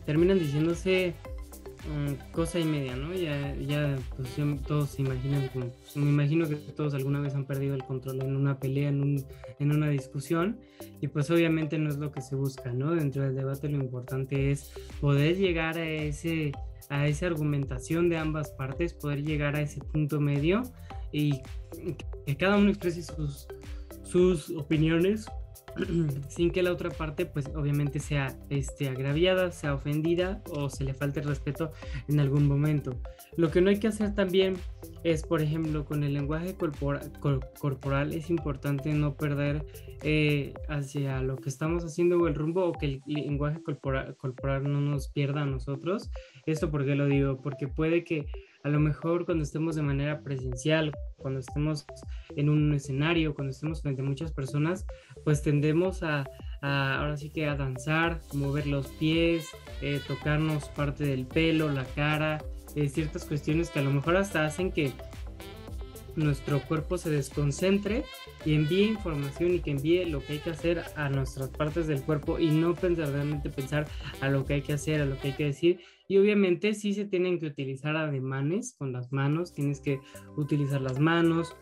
terminan 0.07 0.39
diciéndose 0.39 1.15
Mm, 1.89 2.31
cosa 2.33 2.61
y 2.61 2.65
media, 2.65 2.95
¿no? 2.95 3.13
Ya, 3.13 3.57
ya, 3.57 3.99
pues, 4.17 4.29
todos 4.67 4.91
se 4.91 5.03
imaginan, 5.03 5.51
pues, 5.53 5.97
me 5.97 6.11
imagino 6.11 6.49
que 6.49 6.55
todos 6.55 6.95
alguna 6.95 7.21
vez 7.21 7.35
han 7.35 7.45
perdido 7.45 7.75
el 7.75 7.83
control 7.83 8.23
en 8.23 8.37
una 8.37 8.61
pelea, 8.61 8.89
en, 8.89 9.01
un, 9.01 9.25
en 9.59 9.73
una 9.73 9.89
discusión, 9.89 10.61
y 11.01 11.09
pues 11.09 11.29
obviamente 11.31 11.79
no 11.79 11.91
es 11.91 11.99
lo 11.99 12.13
que 12.13 12.21
se 12.21 12.37
busca, 12.37 12.73
¿no? 12.73 12.93
Dentro 12.95 13.25
del 13.25 13.35
debate 13.35 13.69
lo 13.69 13.79
importante 13.79 14.53
es 14.53 14.73
poder 15.01 15.37
llegar 15.37 15.77
a 15.77 15.89
ese 15.89 16.53
a 16.89 17.07
esa 17.07 17.27
argumentación 17.27 18.11
de 18.11 18.19
ambas 18.19 18.51
partes, 18.51 18.93
poder 18.93 19.23
llegar 19.23 19.57
a 19.57 19.63
ese 19.63 19.81
punto 19.81 20.21
medio 20.21 20.63
y 21.11 21.41
que 22.27 22.37
cada 22.37 22.59
uno 22.59 22.69
exprese 22.69 23.03
sus, 23.03 23.47
sus 24.03 24.51
opiniones 24.51 25.27
sin 26.29 26.51
que 26.51 26.63
la 26.63 26.73
otra 26.73 26.91
parte 26.91 27.27
pues 27.27 27.51
obviamente 27.55 27.99
sea 27.99 28.37
este, 28.51 28.89
agraviada, 28.89 29.51
sea 29.53 29.75
ofendida 29.75 30.43
o 30.51 30.69
se 30.71 30.85
le 30.85 30.95
falte 30.95 31.21
el 31.21 31.29
respeto 31.29 31.73
en 32.09 32.21
algún 32.21 32.47
momento. 32.47 32.95
Lo 33.37 33.51
que 33.51 33.61
no 33.61 33.71
hay 33.71 33.79
que 33.79 33.89
hacer 33.89 34.15
también 34.15 34.57
es, 35.05 35.23
por 35.23 35.43
ejemplo, 35.43 35.85
con 35.85 36.05
el 36.05 36.15
lenguaje 36.15 36.55
corporal 36.55 38.13
es 38.13 38.31
importante 38.31 38.93
no 38.93 39.17
perder 39.17 39.65
eh, 40.03 40.55
hacia 40.69 41.21
lo 41.23 41.37
que 41.37 41.49
estamos 41.49 41.85
haciendo 41.85 42.19
o 42.19 42.29
el 42.29 42.35
rumbo 42.35 42.65
o 42.65 42.73
que 42.73 42.87
el 42.87 43.03
lenguaje 43.07 43.61
corporal, 43.63 44.63
no 44.65 44.81
nos 44.81 45.09
pierda 45.09 45.43
a 45.43 45.47
nosotros. 45.47 46.11
Esto 46.47 46.71
porque 46.71 46.95
lo 46.95 47.07
digo, 47.07 47.41
porque 47.41 47.69
puede 47.69 48.05
que 48.05 48.27
a 48.65 48.69
lo 48.69 48.79
mejor 48.79 49.25
cuando 49.25 49.45
estemos 49.45 49.75
de 49.75 49.83
manera 49.83 50.23
presencial, 50.23 50.93
cuando 51.17 51.41
estemos 51.41 51.85
en 52.37 52.49
un 52.49 52.73
escenario, 52.75 53.35
cuando 53.35 53.51
estemos 53.51 53.83
frente 53.83 54.03
a 54.03 54.05
muchas 54.05 54.33
personas, 54.33 54.87
pues 55.25 55.43
tendemos 55.43 56.03
a, 56.03 56.25
ahora 56.61 57.17
sí 57.17 57.31
que 57.31 57.47
a 57.47 57.57
danzar, 57.57 58.21
mover 58.35 58.67
los 58.67 58.89
pies, 58.93 59.49
eh, 59.81 60.01
tocarnos 60.07 60.69
parte 60.71 61.05
del 61.05 61.27
pelo, 61.27 61.71
la 61.71 61.85
cara, 61.85 62.39
eh, 62.75 62.89
ciertas 62.89 63.25
cuestiones 63.25 63.71
que 63.71 63.81
a 63.81 63.83
lo 63.83 63.91
mejor 63.91 64.17
hasta 64.17 64.45
hacen 64.45 64.71
que 64.71 64.93
nuestro 66.17 66.61
cuerpo 66.61 66.99
se 66.99 67.11
desconcentre 67.11 68.05
y 68.45 68.55
envíe 68.55 68.85
información 68.85 69.55
y 69.55 69.61
que 69.61 69.71
envíe 69.71 70.05
lo 70.05 70.21
que 70.21 70.35
hay 70.35 70.39
que 70.39 70.51
hacer 70.51 70.83
a 70.97 71.09
nuestras 71.09 71.51
partes 71.51 71.87
del 71.87 72.03
cuerpo 72.03 72.39
y 72.39 72.51
no 72.51 72.75
pensar 72.75 73.11
realmente 73.11 73.51
pensar 73.51 73.87
a 74.21 74.29
lo 74.29 74.45
que 74.45 74.55
hay 74.55 74.63
que 74.63 74.75
hacer, 74.75 75.01
a 75.01 75.07
lo 75.07 75.19
que 75.19 75.29
hay 75.29 75.35
que 75.35 75.45
decir. 75.45 75.81
Y 76.09 76.19
obviamente 76.19 76.75
sí 76.75 76.95
se 76.95 77.05
tienen 77.05 77.39
que 77.39 77.47
utilizar 77.47 77.97
ademanes 77.97 78.75
con 78.77 78.93
las 78.93 79.13
manos, 79.13 79.55
tienes 79.55 79.81
que 79.81 80.01
utilizar 80.37 80.81
las 80.81 80.99
manos, 80.99 81.57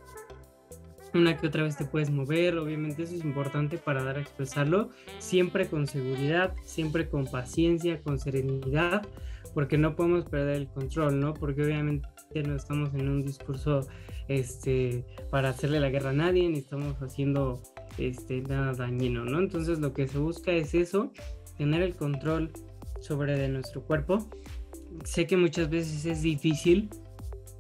una 1.14 1.36
que 1.36 1.46
otra 1.46 1.64
vez 1.64 1.76
te 1.76 1.84
puedes 1.84 2.10
mover, 2.10 2.56
obviamente 2.58 3.02
eso 3.02 3.14
es 3.14 3.24
importante 3.24 3.78
para 3.78 4.04
dar 4.04 4.16
a 4.16 4.20
expresarlo, 4.20 4.90
siempre 5.18 5.68
con 5.68 5.86
seguridad, 5.86 6.54
siempre 6.62 7.08
con 7.08 7.26
paciencia, 7.26 8.00
con 8.02 8.18
serenidad, 8.18 9.06
porque 9.54 9.78
no 9.78 9.96
podemos 9.96 10.24
perder 10.26 10.56
el 10.56 10.68
control, 10.68 11.18
¿no? 11.18 11.34
Porque 11.34 11.64
obviamente 11.64 12.08
no 12.34 12.54
estamos 12.54 12.94
en 12.94 13.08
un 13.08 13.24
discurso 13.24 13.86
este, 14.28 15.04
para 15.30 15.50
hacerle 15.50 15.80
la 15.80 15.90
guerra 15.90 16.10
a 16.10 16.14
nadie, 16.14 16.48
ni 16.48 16.58
estamos 16.58 16.94
haciendo 17.02 17.60
este, 17.98 18.42
nada 18.42 18.72
dañino, 18.72 19.24
¿no? 19.24 19.40
Entonces 19.40 19.80
lo 19.80 19.92
que 19.92 20.06
se 20.06 20.18
busca 20.18 20.52
es 20.52 20.74
eso, 20.74 21.12
tener 21.58 21.82
el 21.82 21.96
control 21.96 22.52
sobre 23.00 23.36
de 23.36 23.48
nuestro 23.48 23.82
cuerpo. 23.82 24.28
Sé 25.04 25.26
que 25.26 25.36
muchas 25.36 25.70
veces 25.70 26.04
es 26.06 26.22
difícil 26.22 26.90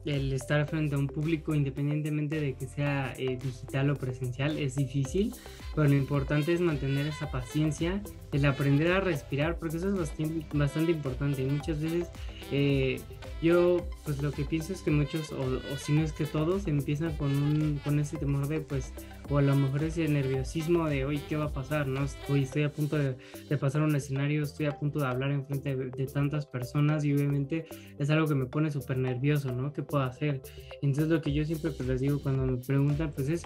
el 0.04 0.32
estar 0.32 0.66
frente 0.66 0.94
a 0.94 0.98
un 0.98 1.06
público 1.06 1.54
independientemente 1.54 2.40
de 2.40 2.54
que 2.54 2.66
sea 2.66 3.14
eh, 3.18 3.38
digital 3.42 3.90
o 3.90 3.96
presencial 3.96 4.58
es 4.58 4.76
difícil, 4.76 5.34
pero 5.74 5.88
lo 5.88 5.94
importante 5.94 6.52
es 6.52 6.60
mantener 6.60 7.06
esa 7.06 7.30
paciencia, 7.30 8.02
el 8.32 8.44
aprender 8.44 8.92
a 8.92 9.00
respirar, 9.00 9.58
porque 9.58 9.76
eso 9.76 9.88
es 9.88 9.96
bastante, 9.96 10.46
bastante 10.52 10.92
importante. 10.92 11.44
Muchas 11.44 11.80
veces 11.80 12.08
eh, 12.50 13.00
yo 13.42 13.86
pues 14.04 14.22
lo 14.22 14.32
que 14.32 14.44
pienso 14.44 14.72
es 14.72 14.82
que 14.82 14.90
muchos, 14.90 15.32
o, 15.32 15.60
si 15.78 15.92
no 15.92 16.02
es 16.02 16.12
que 16.12 16.26
todos, 16.26 16.66
empiezan 16.66 17.16
con, 17.16 17.30
un, 17.30 17.80
con 17.84 17.98
ese 17.98 18.16
temor 18.16 18.48
de 18.48 18.60
pues, 18.60 18.92
o 19.30 19.38
a 19.38 19.42
lo 19.42 19.54
mejor 19.54 19.84
ese 19.84 20.08
nerviosismo 20.08 20.88
de, 20.88 21.04
hoy 21.04 21.18
¿qué 21.28 21.36
va 21.36 21.46
a 21.46 21.52
pasar? 21.52 21.86
¿no? 21.86 22.04
Hoy 22.28 22.42
estoy 22.42 22.64
a 22.64 22.72
punto 22.72 22.98
de, 22.98 23.16
de, 23.48 23.56
pasar 23.56 23.82
un 23.82 23.94
escenario, 23.94 24.42
estoy 24.42 24.66
a 24.66 24.78
punto 24.78 24.98
de 24.98 25.06
hablar 25.06 25.30
en 25.30 25.46
frente 25.46 25.76
de, 25.76 25.90
de 25.90 26.06
tantas 26.06 26.46
personas 26.46 27.04
y 27.04 27.14
obviamente 27.14 27.66
es 27.98 28.10
algo 28.10 28.26
que 28.26 28.34
me 28.34 28.46
pone 28.46 28.70
súper 28.70 28.98
nervioso, 28.98 29.52
¿no? 29.52 29.72
¿Qué 29.72 29.82
puedo 29.82 30.02
hacer? 30.02 30.42
Entonces 30.82 31.08
lo 31.08 31.20
que 31.22 31.32
yo 31.32 31.44
siempre 31.44 31.70
pues, 31.70 31.88
les 31.88 32.00
digo 32.00 32.20
cuando 32.20 32.44
me 32.44 32.56
preguntan 32.58 33.12
pues 33.14 33.28
es, 33.28 33.42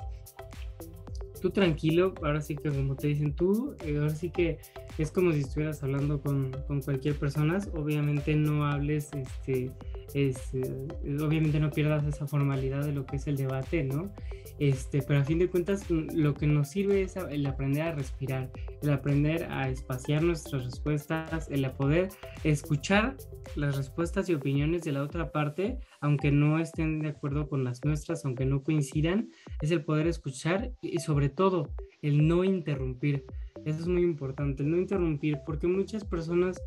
tú 1.44 1.50
tranquilo, 1.50 2.14
ahora 2.22 2.40
sí 2.40 2.56
que 2.56 2.70
como 2.70 2.96
te 2.96 3.08
dicen 3.08 3.36
tú, 3.36 3.76
eh, 3.84 3.98
ahora 3.98 4.14
sí 4.14 4.30
que 4.30 4.58
es 4.96 5.10
como 5.10 5.30
si 5.32 5.40
estuvieras 5.40 5.82
hablando 5.82 6.18
con, 6.22 6.50
con 6.66 6.80
cualquier 6.80 7.16
persona, 7.16 7.58
obviamente 7.74 8.34
no 8.34 8.64
hables, 8.64 9.10
este, 9.12 9.70
es, 10.12 10.54
eh, 10.54 10.86
obviamente 11.20 11.58
no 11.60 11.70
pierdas 11.70 12.04
esa 12.04 12.26
formalidad 12.26 12.84
de 12.84 12.92
lo 12.92 13.06
que 13.06 13.16
es 13.16 13.26
el 13.26 13.36
debate, 13.36 13.84
¿no? 13.84 14.12
Este, 14.58 15.02
pero 15.02 15.20
a 15.20 15.24
fin 15.24 15.38
de 15.38 15.48
cuentas 15.48 15.90
lo 15.90 16.34
que 16.34 16.46
nos 16.46 16.68
sirve 16.68 17.02
es 17.02 17.16
el 17.16 17.44
aprender 17.46 17.82
a 17.82 17.92
respirar, 17.92 18.50
el 18.82 18.90
aprender 18.90 19.44
a 19.50 19.68
espaciar 19.68 20.22
nuestras 20.22 20.64
respuestas, 20.64 21.48
el 21.50 21.68
poder 21.72 22.08
escuchar 22.44 23.16
las 23.56 23.76
respuestas 23.76 24.28
y 24.28 24.34
opiniones 24.34 24.82
de 24.82 24.92
la 24.92 25.02
otra 25.02 25.32
parte, 25.32 25.78
aunque 26.00 26.30
no 26.30 26.58
estén 26.58 27.00
de 27.00 27.08
acuerdo 27.08 27.48
con 27.48 27.64
las 27.64 27.84
nuestras, 27.84 28.24
aunque 28.24 28.44
no 28.44 28.62
coincidan, 28.62 29.30
es 29.60 29.70
el 29.70 29.84
poder 29.84 30.06
escuchar 30.06 30.72
y 30.82 30.98
sobre 30.98 31.28
todo 31.28 31.70
el 32.02 32.26
no 32.26 32.44
interrumpir. 32.44 33.24
Eso 33.64 33.80
es 33.80 33.88
muy 33.88 34.02
importante, 34.02 34.62
no 34.62 34.76
interrumpir, 34.76 35.38
porque 35.46 35.66
muchas 35.66 36.04
personas, 36.04 36.60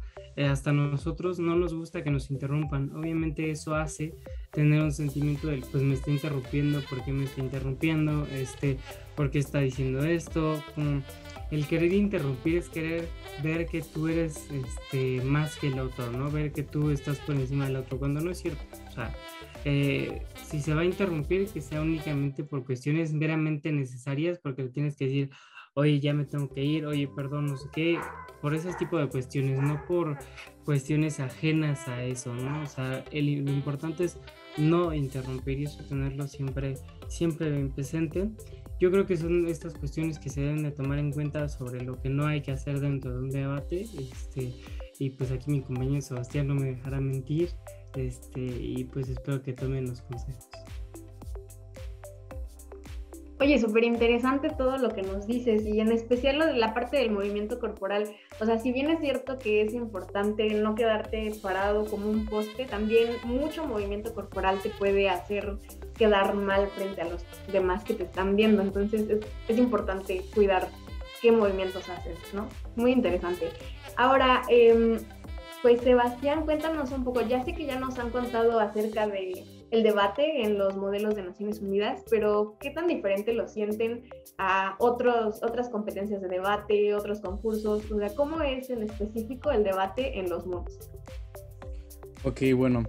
hasta 0.45 0.71
nosotros, 0.71 1.39
no 1.39 1.55
nos 1.55 1.73
gusta 1.73 2.03
que 2.03 2.11
nos 2.11 2.29
interrumpan. 2.29 2.91
Obviamente 2.95 3.49
eso 3.49 3.75
hace 3.75 4.13
tener 4.51 4.81
un 4.81 4.91
sentimiento 4.91 5.47
de, 5.47 5.63
pues 5.71 5.83
me 5.83 5.95
está 5.95 6.11
interrumpiendo, 6.11 6.81
¿por 6.89 7.03
qué 7.03 7.11
me 7.11 7.25
está 7.25 7.41
interrumpiendo? 7.41 8.25
Este, 8.27 8.77
¿Por 9.15 9.31
qué 9.31 9.39
está 9.39 9.59
diciendo 9.59 10.03
esto? 10.03 10.63
El 11.49 11.65
querer 11.65 11.93
interrumpir 11.93 12.57
es 12.57 12.69
querer 12.69 13.07
ver 13.41 13.65
que 13.65 13.81
tú 13.81 14.07
eres 14.07 14.47
este, 14.51 15.21
más 15.23 15.55
que 15.57 15.67
el 15.67 15.79
otro, 15.79 16.11
¿no? 16.11 16.29
Ver 16.29 16.51
que 16.51 16.63
tú 16.63 16.91
estás 16.91 17.17
por 17.19 17.35
encima 17.35 17.65
del 17.65 17.77
otro, 17.77 17.97
cuando 17.97 18.21
no 18.21 18.29
es 18.31 18.39
cierto. 18.39 18.63
O 18.89 18.91
sea, 18.91 19.15
eh, 19.65 20.21
si 20.43 20.61
se 20.61 20.73
va 20.73 20.81
a 20.81 20.85
interrumpir, 20.85 21.47
que 21.47 21.61
sea 21.61 21.81
únicamente 21.81 22.43
por 22.43 22.63
cuestiones 22.63 23.11
meramente 23.11 23.71
necesarias, 23.71 24.39
porque 24.39 24.63
tienes 24.65 24.95
que 24.95 25.05
decir, 25.05 25.29
oye, 25.77 25.99
ya 25.99 26.11
me 26.11 26.25
tengo 26.25 26.49
que 26.49 26.63
ir, 26.63 26.87
oye, 26.87 27.07
perdón, 27.07 27.45
no 27.45 27.55
sé 27.55 27.69
qué, 27.71 27.99
por 28.41 28.55
ese 28.55 28.73
tipo 28.73 28.97
de 28.97 29.07
cuestiones, 29.07 29.61
no 29.61 29.85
por 29.85 30.17
cuestiones 30.65 31.19
ajenas 31.19 31.87
a 31.87 32.03
eso, 32.03 32.33
¿no? 32.33 32.63
O 32.63 32.65
sea, 32.65 33.05
el, 33.11 33.45
lo 33.45 33.51
importante 33.51 34.05
es 34.05 34.17
no 34.57 34.91
interrumpir 34.91 35.59
y 35.59 35.63
eso 35.65 35.83
tenerlo 35.83 36.27
siempre, 36.27 36.77
siempre 37.07 37.51
bien 37.51 37.71
presente. 37.71 38.27
Yo 38.79 38.89
creo 38.89 39.05
que 39.05 39.17
son 39.17 39.47
estas 39.47 39.75
cuestiones 39.75 40.17
que 40.17 40.31
se 40.31 40.41
deben 40.41 40.63
de 40.63 40.71
tomar 40.71 40.97
en 40.97 41.11
cuenta 41.11 41.47
sobre 41.47 41.83
lo 41.83 42.01
que 42.01 42.09
no 42.09 42.25
hay 42.25 42.41
que 42.41 42.51
hacer 42.51 42.79
dentro 42.79 43.13
de 43.13 43.19
un 43.19 43.29
debate, 43.29 43.85
este, 43.99 44.55
y 44.97 45.11
pues 45.11 45.31
aquí 45.31 45.51
mi 45.51 45.61
compañero 45.61 46.01
Sebastián 46.01 46.47
no 46.47 46.55
me 46.55 46.71
dejará 46.71 46.99
mentir, 46.99 47.49
este, 47.95 48.41
y 48.41 48.83
pues 48.85 49.09
espero 49.09 49.43
que 49.43 49.53
tomen 49.53 49.85
los 49.85 50.01
consejos. 50.01 50.49
Oye, 53.39 53.59
súper 53.59 53.83
interesante 53.83 54.49
todo 54.49 54.79
lo 54.79 54.89
que 54.89 55.03
nos 55.03 55.27
dices 55.27 55.63
y 55.63 55.79
en 55.79 55.91
especial 55.91 56.39
lo 56.39 56.47
de 56.47 56.55
la 56.55 56.73
parte 56.73 56.97
del 56.97 57.11
movimiento 57.11 57.59
corporal. 57.59 58.09
O 58.39 58.45
sea, 58.45 58.57
si 58.57 58.71
bien 58.71 58.89
es 58.89 58.99
cierto 58.99 59.37
que 59.37 59.61
es 59.61 59.73
importante 59.73 60.49
no 60.55 60.73
quedarte 60.73 61.31
parado 61.39 61.85
como 61.85 62.09
un 62.09 62.25
poste, 62.25 62.65
también 62.65 63.09
mucho 63.25 63.67
movimiento 63.67 64.15
corporal 64.15 64.59
te 64.63 64.69
puede 64.71 65.09
hacer 65.09 65.55
quedar 65.95 66.33
mal 66.33 66.67
frente 66.69 67.01
a 67.01 67.05
los 67.05 67.23
demás 67.51 67.83
que 67.83 67.93
te 67.93 68.05
están 68.05 68.35
viendo. 68.35 68.63
Entonces 68.63 69.05
es, 69.47 69.57
importante 69.57 70.23
cuidar 70.33 70.67
qué 71.21 71.31
movimientos 71.31 71.87
haces, 71.89 72.17
¿no? 72.33 72.47
Muy 72.75 72.91
interesante. 72.91 73.49
Ahora, 73.97 74.41
eh, 74.49 74.97
pues 75.61 75.81
Sebastián, 75.81 76.43
cuéntanos 76.45 76.91
un 76.91 77.03
poco, 77.03 77.21
ya 77.21 77.43
sé 77.45 77.53
que 77.53 77.65
ya 77.65 77.79
nos 77.79 77.99
han 77.99 78.09
contado 78.09 78.59
acerca 78.59 79.07
de 79.07 79.56
el 79.71 79.83
debate 79.83 80.43
en 80.43 80.57
los 80.57 80.75
modelos 80.75 81.15
de 81.15 81.23
Naciones 81.23 81.59
Unidas, 81.59 82.03
pero 82.09 82.57
¿qué 82.59 82.71
tan 82.71 82.87
diferente 82.87 83.33
lo 83.33 83.47
sienten 83.47 84.09
a 84.37 84.75
otros, 84.79 85.43
otras 85.43 85.69
competencias 85.69 86.21
de 86.21 86.27
debate, 86.27 86.93
otros 86.93 87.19
concursos? 87.19 87.91
O 87.91 87.97
sea, 87.97 88.13
¿cómo 88.15 88.41
es 88.41 88.69
en 88.69 88.83
específico 88.83 89.51
el 89.51 89.63
debate 89.63 90.19
en 90.19 90.29
los 90.29 90.45
MOOCs? 90.45 90.91
Ok, 92.23 92.41
bueno, 92.55 92.83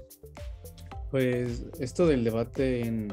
pues 1.10 1.66
esto 1.80 2.06
del 2.06 2.24
debate 2.24 2.80
en 2.80 3.12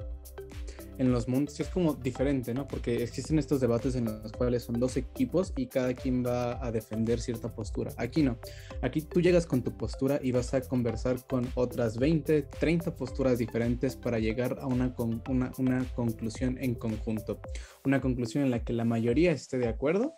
en 0.98 1.12
los 1.12 1.28
mundos 1.28 1.60
es 1.60 1.68
como 1.68 1.94
diferente, 1.94 2.54
¿no? 2.54 2.68
Porque 2.68 3.04
existen 3.04 3.40
estos 3.40 3.60
debates 3.60 3.96
en 3.96 4.06
los 4.06 4.32
cuales 4.32 4.64
son 4.64 4.80
dos 4.80 4.98
equipos 4.98 5.54
y 5.56 5.68
cada 5.68 5.94
quien 5.94 6.26
va 6.26 6.66
a 6.66 6.72
defender 6.72 7.20
cierta 7.20 7.54
postura. 7.54 7.92
Aquí 7.98 8.24
no. 8.24 8.38
Aquí 8.82 9.02
tú 9.02 9.22
llegas 9.22 9.46
con 9.46 9.64
tu 9.64 9.76
postura 9.76 10.20
y 10.22 10.32
vas 10.32 10.54
a 10.54 10.62
conversar 10.62 11.26
con 11.28 11.48
otras 11.56 11.98
20, 11.98 12.44
30 12.44 12.96
posturas 12.96 13.38
diferentes 13.38 13.96
para 13.96 14.20
llegar 14.20 14.58
a 14.62 14.68
una, 14.68 14.96
una, 15.28 15.52
una 15.58 15.86
conclusión 15.96 16.58
en 16.60 16.76
conjunto. 16.76 17.40
Una 17.84 18.02
conclusión 18.02 18.44
en 18.44 18.52
la 18.52 18.64
que 18.64 18.74
la 18.74 18.86
mayoría 18.86 19.32
esté 19.32 19.58
de 19.58 19.68
acuerdo 19.68 20.14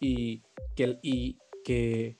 y 0.00 0.42
que, 0.74 0.98
y 1.02 1.38
que 1.64 2.16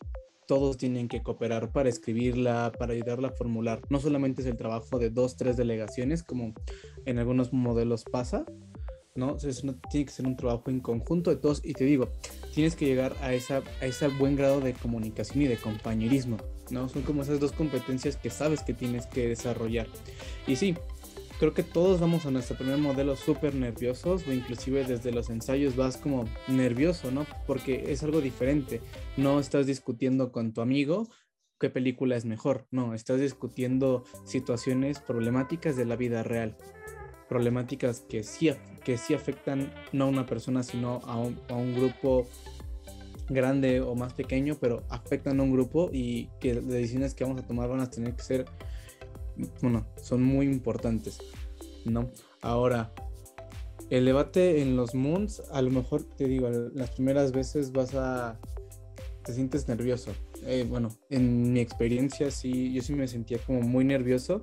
todos 0.47 0.76
tienen 0.76 1.09
que 1.09 1.23
cooperar 1.23 1.73
para 1.73 1.88
escribirla, 1.88 2.73
para 2.79 2.93
ayudarla 2.93 3.29
a 3.29 3.33
formular. 3.33 3.81
No 3.91 4.00
solamente 4.00 4.43
es 4.43 4.49
el 4.49 4.57
trabajo 4.57 4.99
de 4.99 5.11
dos, 5.11 5.37
tres 5.37 5.57
delegaciones, 5.57 6.23
como 6.23 6.55
en 7.05 7.19
algunos 7.19 7.53
modelos 7.53 8.05
pasa, 8.05 8.45
¿no? 9.17 9.37
Eso 9.37 9.75
tiene 9.91 10.07
que 10.07 10.12
ser 10.12 10.26
un 10.26 10.37
trabajo 10.37 10.71
en 10.71 10.81
conjunto 10.81 11.31
de 11.31 11.37
todos. 11.37 11.61
Y 11.65 11.73
te 11.73 11.85
digo, 11.85 12.09
tienes 12.55 12.76
que 12.76 12.87
llegar 12.87 13.17
a, 13.21 13.35
esa, 13.35 13.62
a 13.81 13.87
ese 13.87 14.09
buen 14.09 14.37
grado 14.37 14.61
de 14.61 14.75
comunicación 14.75 15.43
y 15.43 15.47
de 15.47 15.57
compañerismo, 15.57 16.37
¿no? 16.71 16.88
Son 16.88 17.03
como 17.03 17.23
esas 17.23 17.41
dos 17.41 17.53
competencias 17.53 18.17
que 18.17 18.31
sabes 18.31 18.62
que 18.62 18.75
tienes 18.75 19.07
que 19.07 19.29
desarrollar. 19.29 19.88
Y 20.47 20.57
sí, 20.57 20.76
creo 21.38 21.55
que 21.55 21.62
todos 21.62 22.00
vamos 22.00 22.26
a 22.26 22.31
nuestro 22.31 22.57
primer 22.57 22.78
modelo 22.78 23.16
súper 23.16 23.55
nerviosos 23.55 24.26
o 24.26 24.33
inclusive 24.33 24.85
desde 24.85 25.12
los 25.12 25.31
ensayos 25.31 25.76
vas 25.76 25.97
como 25.97 26.25
nervioso, 26.49 27.11
¿no? 27.11 27.26
Porque 27.47 27.93
es 27.93 28.02
algo 28.02 28.21
diferente. 28.21 28.81
No 29.16 29.40
estás 29.40 29.66
discutiendo 29.66 30.33
con 30.33 30.52
tu 30.52 30.61
amigo 30.61 31.09
qué 31.59 31.71
película 31.71 32.16
es 32.16 32.25
mejor, 32.25 32.66
no, 32.71 32.95
estás 32.95 33.21
discutiendo 33.21 34.05
situaciones 34.25 35.00
problemáticas 35.00 35.76
de 35.76 35.87
la 35.87 35.97
vida 35.97 36.23
real. 36.23 36.57
Problemáticas 37.28 38.00
que 38.00 38.23
sí, 38.23 38.50
que 38.85 38.99
sí 38.99 39.14
afectan 39.14 39.73
no 39.93 40.05
a 40.05 40.09
una 40.09 40.26
persona, 40.26 40.62
sino 40.62 41.00
a 41.05 41.16
un, 41.19 41.40
a 41.49 41.55
un 41.55 41.75
grupo 41.75 42.26
grande 43.28 43.81
o 43.81 43.95
más 43.95 44.12
pequeño, 44.12 44.57
pero 44.61 44.85
afectan 44.88 45.40
a 45.40 45.43
un 45.43 45.52
grupo 45.52 45.90
y 45.93 46.28
que 46.40 46.55
las 46.55 46.66
decisiones 46.66 47.14
que 47.14 47.25
vamos 47.25 47.43
a 47.43 47.47
tomar 47.47 47.69
van 47.69 47.81
a 47.81 47.90
tener 47.90 48.14
que 48.14 48.23
ser 48.23 48.45
bueno, 49.61 49.87
son 50.00 50.23
muy 50.23 50.47
importantes, 50.47 51.19
¿no? 51.85 52.11
Ahora, 52.43 52.93
el 53.90 54.05
debate 54.05 54.62
en 54.62 54.76
los 54.76 54.95
moons, 54.95 55.43
a 55.52 55.62
lo 55.62 55.71
mejor 55.71 56.02
te 56.02 56.26
digo, 56.26 56.50
las 56.75 56.90
primeras 56.90 57.33
veces 57.33 57.73
vas 57.73 57.95
a, 57.95 58.38
te 59.25 59.33
sientes 59.33 59.69
nervioso. 59.69 60.12
Eh, 60.45 60.66
bueno, 60.69 60.88
en 61.11 61.52
mi 61.52 61.61
experiencia 61.61 62.31
sí, 62.31 62.73
yo 62.73 62.83
sí 62.83 62.95
me 62.95 63.09
sentía 63.09 63.38
como 63.38 63.61
muy 63.61 63.85
nervioso, 63.85 64.40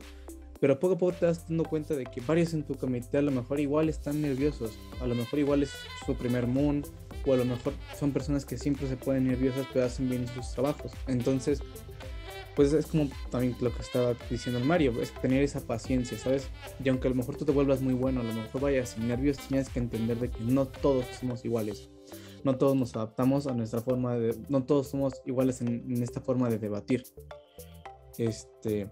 pero 0.60 0.80
poco 0.80 0.94
a 0.94 0.98
poco 0.98 1.14
te 1.14 1.26
das 1.26 1.48
dando 1.48 1.66
cuenta 1.66 1.94
de 1.94 2.06
que 2.06 2.22
varios 2.22 2.54
en 2.54 2.64
tu 2.64 2.76
comité 2.76 3.18
a 3.18 3.22
lo 3.22 3.32
mejor 3.32 3.60
igual 3.60 3.90
están 3.90 4.22
nerviosos, 4.22 4.78
a 5.02 5.08
lo 5.08 5.16
mejor 5.16 5.40
igual 5.40 5.64
es 5.64 5.72
su 6.06 6.16
primer 6.16 6.48
moon, 6.48 6.84
o 7.26 7.34
a 7.34 7.38
lo 7.38 7.46
mejor 7.46 7.74
son 8.00 8.12
personas 8.12 8.46
que 8.46 8.58
siempre 8.58 8.88
se 8.88 8.98
ponen 8.98 9.28
nerviosas 9.28 9.68
pero 9.74 9.86
hacen 9.86 10.10
bien 10.10 10.28
sus 10.28 10.52
trabajos. 10.52 10.92
Entonces, 11.08 11.62
pues 12.56 12.74
es 12.74 12.88
como 12.88 13.10
también 13.30 13.56
lo 13.62 13.74
que 13.74 13.82
estaba 13.82 14.16
diciendo 14.30 14.60
el 14.60 14.66
Mario, 14.66 14.94
es 15.02 15.14
tener 15.22 15.42
esa 15.44 15.60
paciencia, 15.62 16.18
¿sabes? 16.18 16.50
Y 16.84 16.90
aunque 16.90 17.08
a 17.08 17.10
lo 17.10 17.16
mejor 17.16 17.36
tú 17.36 17.46
te 17.46 17.52
vuelvas 17.52 17.82
muy 17.82 17.94
bueno, 17.94 18.22
a 18.22 18.24
lo 18.24 18.34
mejor 18.34 18.62
vayas 18.62 18.90
sin 18.90 19.08
nervios, 19.08 19.38
tienes 19.38 19.70
que 19.70 19.80
entender 19.80 20.20
de 20.20 20.30
que 20.30 20.44
no 20.44 20.68
todos 20.68 21.06
somos 21.20 21.44
iguales. 21.46 21.90
No 22.44 22.58
todos 22.58 22.76
nos 22.76 22.96
adaptamos 22.96 23.48
a 23.48 23.54
nuestra 23.54 23.82
forma 23.82 24.18
de... 24.18 24.38
No 24.50 24.64
todos 24.66 24.90
somos 24.90 25.22
iguales 25.26 25.62
en, 25.62 26.04
esta 26.04 26.22
forma 26.22 26.50
de 26.50 26.60
debatir. 26.60 27.04
Este... 28.18 28.92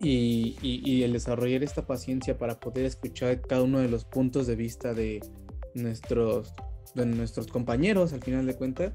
Y, 0.00 0.56
y, 0.60 1.04
el 1.04 1.12
desarrollar 1.12 1.62
esta 1.62 1.86
paciencia 1.86 2.36
para 2.36 2.58
poder 2.58 2.86
escuchar 2.86 3.40
cada 3.40 3.62
uno 3.62 3.78
de 3.78 3.86
los 3.86 4.04
puntos 4.04 4.48
de 4.48 4.56
vista 4.56 4.94
de 4.94 5.20
nuestros, 5.74 6.52
de 6.96 7.06
nuestros 7.06 7.46
compañeros, 7.46 8.12
al 8.12 8.20
final 8.20 8.44
de 8.44 8.56
cuentas, 8.56 8.92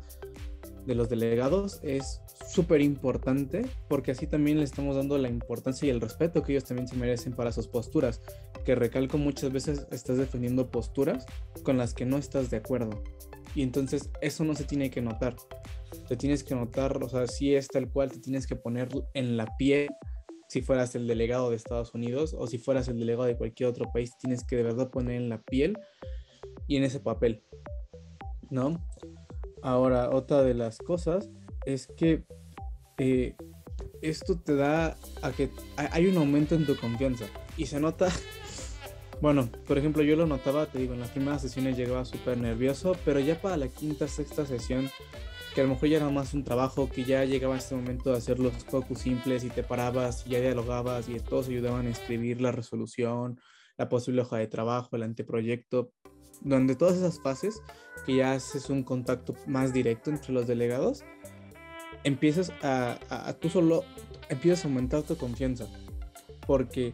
de 0.86 0.96
los 0.96 1.08
delegados, 1.08 1.80
es 1.82 2.22
súper 2.48 2.82
importante 2.82 3.66
porque 3.88 4.12
así 4.12 4.28
también 4.28 4.58
le 4.58 4.64
estamos 4.64 4.96
dando 4.96 5.18
la 5.18 5.30
importancia 5.30 5.86
y 5.86 5.90
el 5.90 6.02
respeto 6.02 6.42
que 6.42 6.54
ellos 6.54 6.64
también 6.64 6.88
se 6.88 6.96
merecen 6.96 7.34
para 7.34 7.52
sus 7.52 7.68
posturas, 7.68 8.22
que 8.66 8.76
recalco 8.76 9.18
muchas 9.18 9.52
veces 9.52 9.88
estás 9.92 10.18
defendiendo 10.18 10.72
posturas 10.72 11.26
con 11.64 11.78
las 11.78 11.94
que 11.94 12.06
no 12.06 12.18
estás 12.18 12.50
de 12.50 12.58
acuerdo. 12.58 13.04
Y 13.56 13.64
entonces 13.64 14.10
eso 14.22 14.44
no 14.44 14.56
se 14.56 14.64
tiene 14.64 14.90
que 14.90 15.02
notar. 15.02 15.36
Te 16.08 16.16
tienes 16.16 16.44
que 16.44 16.56
notar, 16.56 17.02
o 17.04 17.10
sea, 17.10 17.28
si 17.28 17.56
es 17.56 17.68
tal 17.68 17.90
cual, 17.92 18.12
te 18.12 18.20
tienes 18.20 18.46
que 18.46 18.56
poner 18.56 18.90
en 19.14 19.38
la 19.38 19.48
piel 19.58 19.90
si 20.48 20.62
fueras 20.62 20.96
el 20.96 21.08
delegado 21.08 21.50
de 21.50 21.58
Estados 21.58 21.94
Unidos 21.94 22.36
o 22.38 22.48
si 22.48 22.58
fueras 22.58 22.88
el 22.88 23.00
delegado 23.00 23.26
de 23.26 23.36
cualquier 23.36 23.70
otro 23.70 23.92
país, 23.92 24.12
tienes 24.18 24.46
que 24.46 24.56
de 24.56 24.64
verdad 24.64 24.90
poner 24.90 25.16
en 25.16 25.30
la 25.30 25.42
piel 25.42 25.78
y 26.68 26.78
en 26.78 26.84
ese 26.84 27.00
papel, 27.00 27.44
¿no? 28.50 28.86
Ahora, 29.62 30.10
otra 30.12 30.44
de 30.44 30.54
las 30.54 30.78
cosas 30.78 31.30
es 31.68 31.88
que 31.88 32.24
eh, 32.98 33.36
esto 34.02 34.40
te 34.40 34.56
da 34.56 34.98
a 35.22 35.32
que 35.34 35.50
hay 35.76 36.08
un 36.08 36.18
aumento 36.18 36.56
en 36.56 36.66
tu 36.66 36.78
confianza 36.78 37.26
y 37.58 37.68
se 37.68 37.80
nota. 37.80 38.10
Bueno, 39.20 39.50
por 39.68 39.80
ejemplo, 39.80 40.04
yo 40.04 40.16
lo 40.16 40.28
notaba, 40.28 40.68
te 40.68 40.78
digo, 40.78 40.94
en 40.94 41.00
las 41.00 41.10
primeras 41.10 41.42
sesiones 41.42 41.76
llegaba 41.76 42.06
súper 42.06 42.38
nervioso, 42.38 42.96
pero 43.04 43.20
ya 43.20 43.42
para 43.42 43.58
la 43.58 43.68
quinta, 43.68 44.08
sexta 44.08 44.46
sesión, 44.46 44.92
que 45.56 45.62
a 45.62 45.64
lo 45.64 45.72
mejor 45.72 45.90
ya 45.90 45.98
era 45.98 46.10
más 46.12 46.36
un 46.36 46.44
trabajo, 46.44 46.88
que 46.88 47.04
ya 47.04 47.26
llegaba 47.26 47.58
este 47.58 47.74
momento 47.74 48.12
de 48.12 48.18
hacer 48.18 48.38
los 48.38 48.54
focus 48.66 49.00
simples 49.00 49.44
y 49.44 49.50
te 49.50 49.64
parabas 49.64 50.24
y 50.28 50.30
ya 50.30 50.40
dialogabas 50.40 51.10
y 51.10 51.20
todos 51.20 51.48
ayudaban 51.48 51.88
a 51.88 51.90
escribir 51.90 52.42
la 52.42 52.52
resolución, 52.52 53.40
la 53.76 53.90
posible 53.90 54.22
hoja 54.22 54.38
de 54.38 54.46
trabajo, 54.46 54.96
el 54.96 55.02
anteproyecto, 55.02 55.92
donde 56.42 56.76
todas 56.76 56.98
esas 56.98 57.20
fases 57.20 57.60
que 58.06 58.18
ya 58.18 58.34
haces 58.34 58.70
un 58.70 58.84
contacto 58.84 59.34
más 59.48 59.74
directo 59.74 60.12
entre 60.12 60.32
los 60.32 60.46
delegados, 60.46 61.04
empiezas 62.04 62.52
a, 62.62 63.36
tú 63.40 63.50
solo, 63.50 63.84
empiezas 64.30 64.66
a 64.66 64.68
aumentar 64.68 65.04
tu 65.04 65.18
confianza, 65.18 65.68
porque 66.46 66.94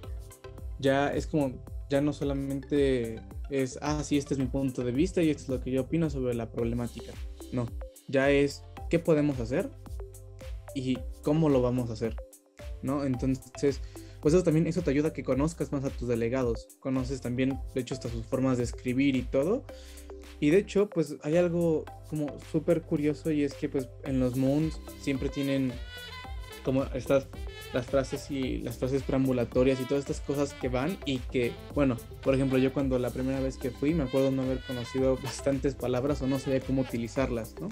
ya 0.79 1.13
es 1.13 1.27
como, 1.27 1.53
ya 1.89 2.01
no 2.01 2.13
solamente 2.13 3.21
es, 3.49 3.77
ah, 3.81 4.03
sí, 4.03 4.17
este 4.17 4.33
es 4.33 4.39
mi 4.39 4.47
punto 4.47 4.83
de 4.83 4.91
vista 4.91 5.21
y 5.21 5.29
esto 5.29 5.43
es 5.43 5.49
lo 5.49 5.59
que 5.61 5.71
yo 5.71 5.81
opino 5.81 6.09
sobre 6.09 6.33
la 6.33 6.51
problemática, 6.51 7.13
no, 7.51 7.67
ya 8.07 8.29
es, 8.29 8.63
¿qué 8.89 8.99
podemos 8.99 9.39
hacer? 9.39 9.69
Y 10.75 10.97
cómo 11.21 11.49
lo 11.49 11.61
vamos 11.61 11.89
a 11.89 11.93
hacer, 11.93 12.15
¿no? 12.81 13.05
Entonces, 13.05 13.81
pues 14.21 14.33
eso 14.33 14.43
también, 14.43 14.67
eso 14.67 14.81
te 14.81 14.89
ayuda 14.89 15.09
a 15.09 15.13
que 15.13 15.23
conozcas 15.23 15.71
más 15.71 15.83
a 15.83 15.89
tus 15.89 16.07
delegados, 16.07 16.77
conoces 16.79 17.21
también, 17.21 17.59
de 17.75 17.81
hecho, 17.81 17.93
hasta 17.93 18.09
sus 18.09 18.25
formas 18.25 18.57
de 18.57 18.63
escribir 18.63 19.15
y 19.15 19.23
todo, 19.23 19.65
y 20.43 20.49
de 20.49 20.57
hecho, 20.57 20.89
pues 20.89 21.15
hay 21.23 21.37
algo 21.37 21.85
como 22.09 22.27
súper 22.51 22.81
curioso 22.81 23.31
y 23.31 23.45
es 23.45 23.53
que 23.53 23.69
pues 23.69 23.87
en 24.03 24.19
los 24.19 24.35
Moons 24.35 24.77
siempre 24.99 25.29
tienen 25.29 25.71
como 26.65 26.83
estas 26.93 27.27
las 27.71 27.85
frases 27.85 28.29
y 28.29 28.57
las 28.57 28.77
frases 28.77 29.03
preambulatorias 29.03 29.79
y 29.79 29.85
todas 29.85 30.01
estas 30.01 30.19
cosas 30.19 30.53
que 30.53 30.67
van 30.67 30.97
y 31.05 31.19
que, 31.19 31.53
bueno, 31.73 31.95
por 32.21 32.35
ejemplo, 32.35 32.57
yo 32.57 32.73
cuando 32.73 32.99
la 32.99 33.09
primera 33.09 33.39
vez 33.39 33.55
que 33.55 33.71
fui 33.71 33.93
me 33.93 34.03
acuerdo 34.03 34.31
no 34.31 34.41
haber 34.41 34.59
conocido 34.67 35.15
bastantes 35.23 35.75
palabras 35.75 36.21
o 36.21 36.27
no 36.27 36.37
sabía 36.39 36.59
cómo 36.59 36.81
utilizarlas, 36.81 37.55
¿no? 37.61 37.69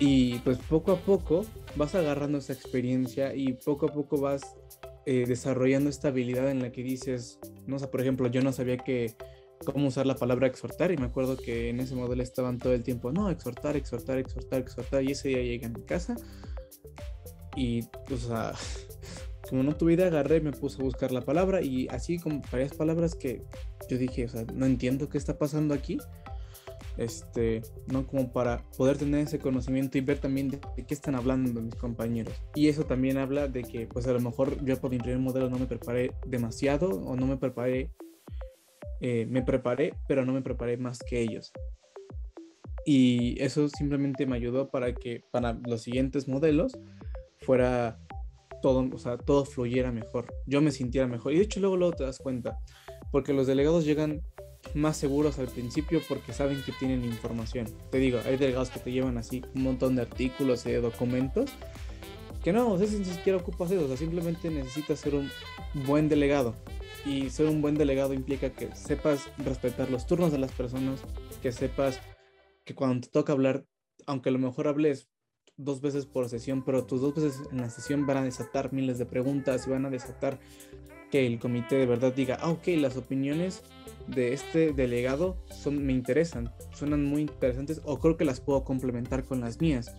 Y 0.00 0.40
pues 0.40 0.58
poco 0.58 0.90
a 0.90 0.96
poco 0.96 1.46
vas 1.76 1.94
agarrando 1.94 2.38
esa 2.38 2.54
experiencia 2.54 3.36
y 3.36 3.52
poco 3.52 3.86
a 3.86 3.92
poco 3.92 4.20
vas 4.20 4.56
eh, 5.06 5.26
desarrollando 5.28 5.90
esta 5.90 6.08
habilidad 6.08 6.50
en 6.50 6.60
la 6.60 6.72
que 6.72 6.82
dices, 6.82 7.38
no 7.68 7.78
sé, 7.78 7.86
por 7.86 8.00
ejemplo, 8.00 8.26
yo 8.26 8.42
no 8.42 8.50
sabía 8.50 8.78
que 8.78 9.14
cómo 9.64 9.88
usar 9.88 10.06
la 10.06 10.14
palabra 10.14 10.46
exhortar 10.46 10.92
y 10.92 10.96
me 10.96 11.06
acuerdo 11.06 11.36
que 11.36 11.70
en 11.70 11.80
ese 11.80 11.94
modelo 11.94 12.22
estaban 12.22 12.58
todo 12.58 12.72
el 12.72 12.82
tiempo, 12.82 13.12
no, 13.12 13.30
exhortar, 13.30 13.76
exhortar, 13.76 14.18
exhortar, 14.18 14.60
exhortar 14.60 15.02
y 15.02 15.12
ese 15.12 15.28
día 15.28 15.42
llegué 15.42 15.66
a 15.66 15.70
mi 15.70 15.82
casa 15.82 16.16
y, 17.56 17.82
o 18.12 18.16
sea, 18.16 18.52
como 19.48 19.62
no 19.62 19.76
tuve 19.76 19.94
idea, 19.94 20.06
agarré, 20.06 20.40
me 20.40 20.52
puse 20.52 20.80
a 20.80 20.84
buscar 20.84 21.12
la 21.12 21.22
palabra 21.22 21.62
y 21.62 21.88
así 21.88 22.18
como 22.18 22.42
varias 22.50 22.74
palabras 22.74 23.14
que 23.14 23.42
yo 23.88 23.98
dije, 23.98 24.24
o 24.24 24.28
sea, 24.28 24.44
no 24.54 24.66
entiendo 24.66 25.08
qué 25.08 25.18
está 25.18 25.38
pasando 25.38 25.74
aquí. 25.74 25.98
Este, 26.96 27.60
no 27.88 28.06
como 28.06 28.32
para 28.32 28.62
poder 28.76 28.96
tener 28.96 29.26
ese 29.26 29.40
conocimiento 29.40 29.98
y 29.98 30.00
ver 30.00 30.20
también 30.20 30.48
de, 30.50 30.60
qué 30.86 30.94
están 30.94 31.16
hablando 31.16 31.60
mis 31.60 31.74
compañeros. 31.74 32.34
Y 32.54 32.68
eso 32.68 32.84
también 32.84 33.18
habla 33.18 33.48
de 33.48 33.64
que, 33.64 33.88
pues 33.88 34.06
a 34.06 34.12
lo 34.12 34.20
mejor 34.20 34.64
yo 34.64 34.80
por 34.80 34.92
mi 34.92 34.98
primer 34.98 35.18
modelo 35.18 35.50
no 35.50 35.58
me 35.58 35.66
preparé 35.66 36.12
demasiado 36.24 36.90
o 36.90 37.16
no 37.16 37.26
me 37.26 37.36
preparé 37.36 37.90
eh, 39.00 39.26
me 39.28 39.42
preparé, 39.42 39.94
pero 40.08 40.24
no 40.24 40.32
me 40.32 40.42
preparé 40.42 40.76
más 40.76 40.98
que 40.98 41.20
ellos. 41.20 41.52
Y 42.86 43.40
eso 43.42 43.68
simplemente 43.68 44.26
me 44.26 44.36
ayudó 44.36 44.68
para 44.68 44.94
que 44.94 45.24
para 45.30 45.58
los 45.66 45.82
siguientes 45.82 46.28
modelos 46.28 46.78
fuera 47.38 47.98
todo, 48.60 48.88
o 48.92 48.98
sea, 48.98 49.16
todo 49.18 49.44
fluyera 49.44 49.92
mejor, 49.92 50.32
yo 50.46 50.60
me 50.60 50.70
sintiera 50.70 51.06
mejor. 51.06 51.32
Y 51.32 51.36
de 51.36 51.44
hecho 51.44 51.60
luego, 51.60 51.76
luego 51.76 51.94
te 51.94 52.04
das 52.04 52.18
cuenta, 52.18 52.58
porque 53.10 53.32
los 53.32 53.46
delegados 53.46 53.84
llegan 53.84 54.22
más 54.74 54.96
seguros 54.96 55.38
al 55.38 55.48
principio 55.48 56.00
porque 56.08 56.32
saben 56.32 56.62
que 56.62 56.72
tienen 56.72 57.04
información. 57.04 57.66
Te 57.90 57.98
digo, 57.98 58.18
hay 58.24 58.36
delegados 58.36 58.70
que 58.70 58.80
te 58.80 58.92
llevan 58.92 59.18
así 59.18 59.42
un 59.54 59.62
montón 59.62 59.96
de 59.96 60.02
artículos 60.02 60.64
y 60.66 60.70
de 60.70 60.80
documentos 60.80 61.50
que 62.44 62.52
no, 62.52 62.72
o 62.72 62.78
sea, 62.78 62.86
ni 62.86 63.04
siquiera 63.06 63.38
ocupas 63.38 63.70
eso, 63.70 63.86
o 63.86 63.88
sea, 63.88 63.96
simplemente 63.96 64.50
necesitas 64.50 65.00
ser 65.00 65.14
un 65.14 65.30
buen 65.86 66.10
delegado 66.10 66.54
y 67.06 67.30
ser 67.30 67.46
un 67.46 67.62
buen 67.62 67.74
delegado 67.74 68.12
implica 68.12 68.50
que 68.50 68.68
sepas 68.76 69.30
respetar 69.38 69.90
los 69.90 70.06
turnos 70.06 70.30
de 70.30 70.38
las 70.38 70.52
personas, 70.52 71.00
que 71.42 71.52
sepas 71.52 72.00
que 72.66 72.74
cuando 72.74 73.06
te 73.06 73.08
toca 73.08 73.32
hablar, 73.32 73.64
aunque 74.06 74.28
a 74.28 74.32
lo 74.32 74.38
mejor 74.38 74.68
hables 74.68 75.08
dos 75.56 75.80
veces 75.80 76.04
por 76.04 76.28
sesión, 76.28 76.62
pero 76.64 76.84
tus 76.84 77.00
dos 77.00 77.14
veces 77.14 77.40
en 77.50 77.62
la 77.62 77.70
sesión 77.70 78.06
van 78.06 78.18
a 78.18 78.24
desatar 78.24 78.74
miles 78.74 78.98
de 78.98 79.06
preguntas 79.06 79.66
y 79.66 79.70
van 79.70 79.86
a 79.86 79.90
desatar 79.90 80.38
que 81.10 81.26
el 81.26 81.38
comité 81.38 81.76
de 81.76 81.86
verdad 81.86 82.12
diga, 82.12 82.36
ah, 82.42 82.50
ok, 82.50 82.66
las 82.76 82.98
opiniones 82.98 83.62
de 84.06 84.34
este 84.34 84.72
delegado 84.72 85.38
son, 85.50 85.84
me 85.86 85.94
interesan, 85.94 86.52
suenan 86.74 87.04
muy 87.04 87.22
interesantes 87.22 87.80
o 87.84 87.98
creo 87.98 88.18
que 88.18 88.26
las 88.26 88.40
puedo 88.40 88.64
complementar 88.64 89.24
con 89.24 89.40
las 89.40 89.60
mías. 89.60 89.94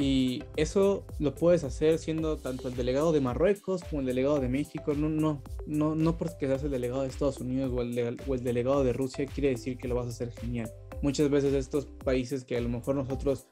Y 0.00 0.42
eso 0.56 1.04
lo 1.18 1.34
puedes 1.34 1.62
hacer 1.62 1.98
siendo 1.98 2.38
tanto 2.38 2.68
el 2.68 2.74
delegado 2.74 3.12
de 3.12 3.20
Marruecos 3.20 3.82
como 3.84 4.00
el 4.00 4.06
delegado 4.06 4.40
de 4.40 4.48
México. 4.48 4.94
No, 4.94 5.10
no, 5.10 5.42
no, 5.66 5.94
no 5.94 6.16
porque 6.16 6.46
seas 6.46 6.64
el 6.64 6.70
delegado 6.70 7.02
de 7.02 7.08
Estados 7.08 7.38
Unidos 7.38 7.70
o 7.74 7.82
el, 7.82 8.42
delegado 8.42 8.82
de 8.82 8.94
Rusia 8.94 9.26
quiere 9.26 9.50
decir 9.50 9.76
que 9.76 9.88
lo 9.88 9.96
vas 9.96 10.06
a 10.06 10.10
hacer 10.10 10.32
genial. 10.32 10.72
Muchas 11.02 11.28
veces 11.28 11.52
estos 11.52 11.84
países 12.02 12.44
que 12.44 12.56
a 12.56 12.62
lo 12.62 12.70
mejor 12.70 12.94
nosotros 12.94 13.46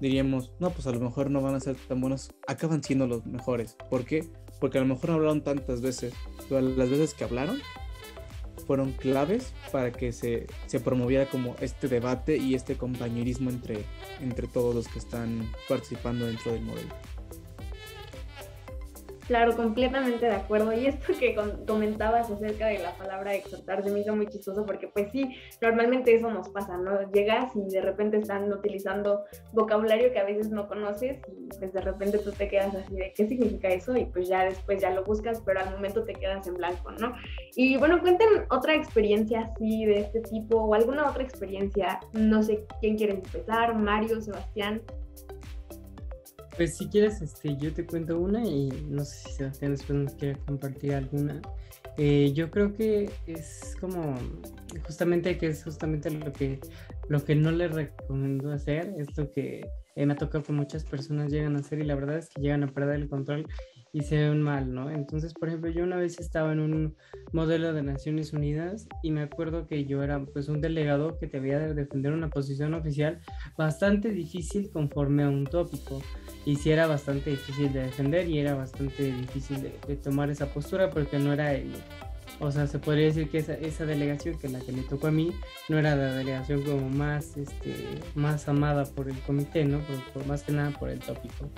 diríamos, 0.00 0.50
no, 0.60 0.70
pues 0.70 0.86
a 0.86 0.92
lo 0.92 1.00
mejor 1.00 1.30
no 1.30 1.42
van 1.42 1.56
a 1.56 1.60
ser 1.60 1.76
tan 1.76 2.00
buenos, 2.00 2.30
acaban 2.48 2.82
siendo 2.82 3.06
los 3.06 3.26
mejores. 3.26 3.76
¿Por 3.90 4.06
qué? 4.06 4.24
Porque 4.60 4.78
a 4.78 4.80
lo 4.80 4.86
mejor 4.86 5.10
hablaron 5.10 5.42
tantas 5.42 5.82
veces. 5.82 6.14
Las 6.48 6.88
veces 6.88 7.12
que 7.12 7.24
hablaron, 7.24 7.58
fueron 8.62 8.92
claves 8.92 9.52
para 9.70 9.92
que 9.92 10.12
se, 10.12 10.46
se, 10.66 10.80
promoviera 10.80 11.28
como 11.28 11.56
este 11.60 11.88
debate 11.88 12.36
y 12.36 12.54
este 12.54 12.76
compañerismo 12.76 13.50
entre, 13.50 13.84
entre 14.20 14.46
todos 14.48 14.74
los 14.74 14.88
que 14.88 14.98
están 14.98 15.50
participando 15.68 16.26
dentro 16.26 16.52
del 16.52 16.62
modelo. 16.62 16.94
Claro, 19.26 19.54
completamente 19.56 20.26
de 20.26 20.34
acuerdo. 20.34 20.72
Y 20.72 20.86
esto 20.86 21.12
que 21.18 21.36
comentabas 21.66 22.30
acerca 22.30 22.66
de 22.66 22.80
la 22.80 22.92
palabra 22.96 23.34
exhortar 23.34 23.82
se 23.84 23.90
me 23.90 24.00
hizo 24.00 24.16
muy 24.16 24.26
chistoso 24.26 24.66
porque 24.66 24.88
pues 24.88 25.12
sí, 25.12 25.36
normalmente 25.60 26.14
eso 26.14 26.30
nos 26.30 26.48
pasa, 26.48 26.76
¿no? 26.76 27.10
Llegas 27.12 27.54
y 27.54 27.72
de 27.72 27.80
repente 27.80 28.18
están 28.18 28.52
utilizando 28.52 29.24
vocabulario 29.52 30.12
que 30.12 30.18
a 30.18 30.24
veces 30.24 30.50
no 30.50 30.66
conoces 30.66 31.20
y 31.28 31.48
pues 31.56 31.72
de 31.72 31.80
repente 31.80 32.18
tú 32.18 32.32
te 32.32 32.48
quedas 32.48 32.74
así 32.74 32.96
de 32.96 33.12
qué 33.14 33.28
significa 33.28 33.68
eso 33.68 33.96
y 33.96 34.06
pues 34.06 34.28
ya 34.28 34.44
después 34.44 34.82
ya 34.82 34.90
lo 34.90 35.04
buscas, 35.04 35.40
pero 35.46 35.60
al 35.60 35.70
momento 35.70 36.04
te 36.04 36.14
quedas 36.14 36.46
en 36.48 36.54
blanco, 36.54 36.90
¿no? 36.92 37.14
Y 37.54 37.76
bueno, 37.76 38.00
cuenten 38.00 38.28
otra 38.50 38.74
experiencia 38.74 39.52
así 39.52 39.84
de 39.84 40.00
este 40.00 40.20
tipo 40.20 40.56
o 40.56 40.74
alguna 40.74 41.08
otra 41.08 41.22
experiencia, 41.22 42.00
no 42.12 42.42
sé 42.42 42.66
quién 42.80 42.96
quiere 42.96 43.14
empezar, 43.14 43.74
Mario, 43.76 44.20
Sebastián. 44.20 44.82
Pues 46.56 46.76
si 46.76 46.88
quieres, 46.88 47.22
este, 47.22 47.56
yo 47.56 47.72
te 47.72 47.86
cuento 47.86 48.18
una 48.18 48.44
y 48.44 48.68
no 48.88 49.04
sé 49.04 49.28
si 49.28 49.32
Sebastián 49.32 49.72
después 49.72 49.98
nos 49.98 50.14
quiere 50.14 50.38
compartir 50.40 50.94
alguna. 50.94 51.40
Eh, 51.96 52.32
yo 52.34 52.50
creo 52.50 52.74
que 52.74 53.10
es 53.26 53.74
como 53.80 54.14
justamente 54.86 55.36
que 55.36 55.48
es 55.48 55.62
justamente 55.62 56.10
lo 56.10 56.32
que 56.32 56.58
lo 57.08 57.22
que 57.22 57.34
no 57.34 57.50
le 57.50 57.68
recomiendo 57.68 58.50
hacer 58.50 58.94
es 58.96 59.14
lo 59.18 59.30
que 59.30 59.60
me 59.96 60.12
ha 60.12 60.16
tocado 60.16 60.42
que 60.42 60.52
muchas 60.52 60.84
personas 60.84 61.30
llegan 61.30 61.56
a 61.56 61.58
hacer 61.58 61.80
y 61.80 61.84
la 61.84 61.94
verdad 61.94 62.16
es 62.18 62.30
que 62.30 62.40
llegan 62.40 62.62
a 62.62 62.68
perder 62.68 62.96
el 62.96 63.08
control 63.08 63.46
y 63.92 64.00
se 64.02 64.16
ven 64.16 64.40
mal, 64.40 64.72
¿no? 64.72 64.90
Entonces, 64.90 65.34
por 65.34 65.48
ejemplo, 65.48 65.70
yo 65.70 65.84
una 65.84 65.96
vez 65.96 66.18
estaba 66.18 66.52
en 66.52 66.60
un 66.60 66.96
modelo 67.32 67.74
de 67.74 67.82
Naciones 67.82 68.32
Unidas 68.32 68.88
y 69.02 69.10
me 69.10 69.20
acuerdo 69.20 69.66
que 69.66 69.84
yo 69.84 70.02
era 70.02 70.24
pues 70.24 70.48
un 70.48 70.62
delegado 70.62 71.18
que 71.18 71.26
debía 71.26 71.58
de 71.58 71.74
defender 71.74 72.12
una 72.12 72.30
posición 72.30 72.72
oficial 72.72 73.20
bastante 73.56 74.10
difícil 74.10 74.70
conforme 74.70 75.24
a 75.24 75.28
un 75.28 75.44
tópico 75.44 76.00
y 76.46 76.56
sí 76.56 76.70
era 76.70 76.86
bastante 76.86 77.30
difícil 77.30 77.72
de 77.72 77.82
defender 77.82 78.28
y 78.28 78.38
era 78.38 78.54
bastante 78.54 79.12
difícil 79.12 79.62
de, 79.62 79.96
tomar 79.96 80.30
esa 80.30 80.46
postura 80.46 80.88
porque 80.88 81.18
no 81.18 81.32
era 81.32 81.54
el, 81.54 81.72
o 82.40 82.50
sea, 82.50 82.66
se 82.66 82.78
podría 82.78 83.06
decir 83.06 83.28
que 83.28 83.38
esa, 83.38 83.54
esa, 83.54 83.84
delegación 83.84 84.38
que 84.38 84.48
la 84.48 84.60
que 84.60 84.72
me 84.72 84.82
tocó 84.82 85.08
a 85.08 85.10
mí 85.12 85.32
no 85.68 85.78
era 85.78 85.94
la 85.94 86.14
delegación 86.14 86.62
como 86.62 86.88
más, 86.88 87.36
este, 87.36 87.74
más 88.14 88.48
amada 88.48 88.84
por 88.86 89.08
el 89.08 89.18
comité, 89.20 89.64
¿no? 89.64 89.80
Por, 90.12 90.26
más 90.26 90.42
que 90.42 90.52
nada 90.52 90.70
por 90.70 90.88
el 90.88 90.98
tópico. 90.98 91.48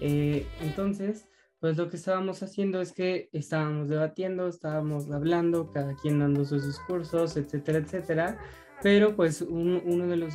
Eh, 0.00 0.46
entonces, 0.60 1.26
pues 1.60 1.76
lo 1.76 1.90
que 1.90 1.96
estábamos 1.96 2.42
haciendo 2.42 2.80
es 2.80 2.92
que 2.92 3.28
estábamos 3.32 3.88
debatiendo, 3.88 4.48
estábamos 4.48 5.10
hablando, 5.10 5.70
cada 5.70 5.96
quien 5.96 6.20
dando 6.20 6.44
sus 6.44 6.66
discursos, 6.66 7.36
etcétera, 7.36 7.78
etcétera. 7.78 8.38
Pero 8.80 9.16
pues 9.16 9.42
uno 9.42 10.06
de 10.06 10.16
los 10.16 10.34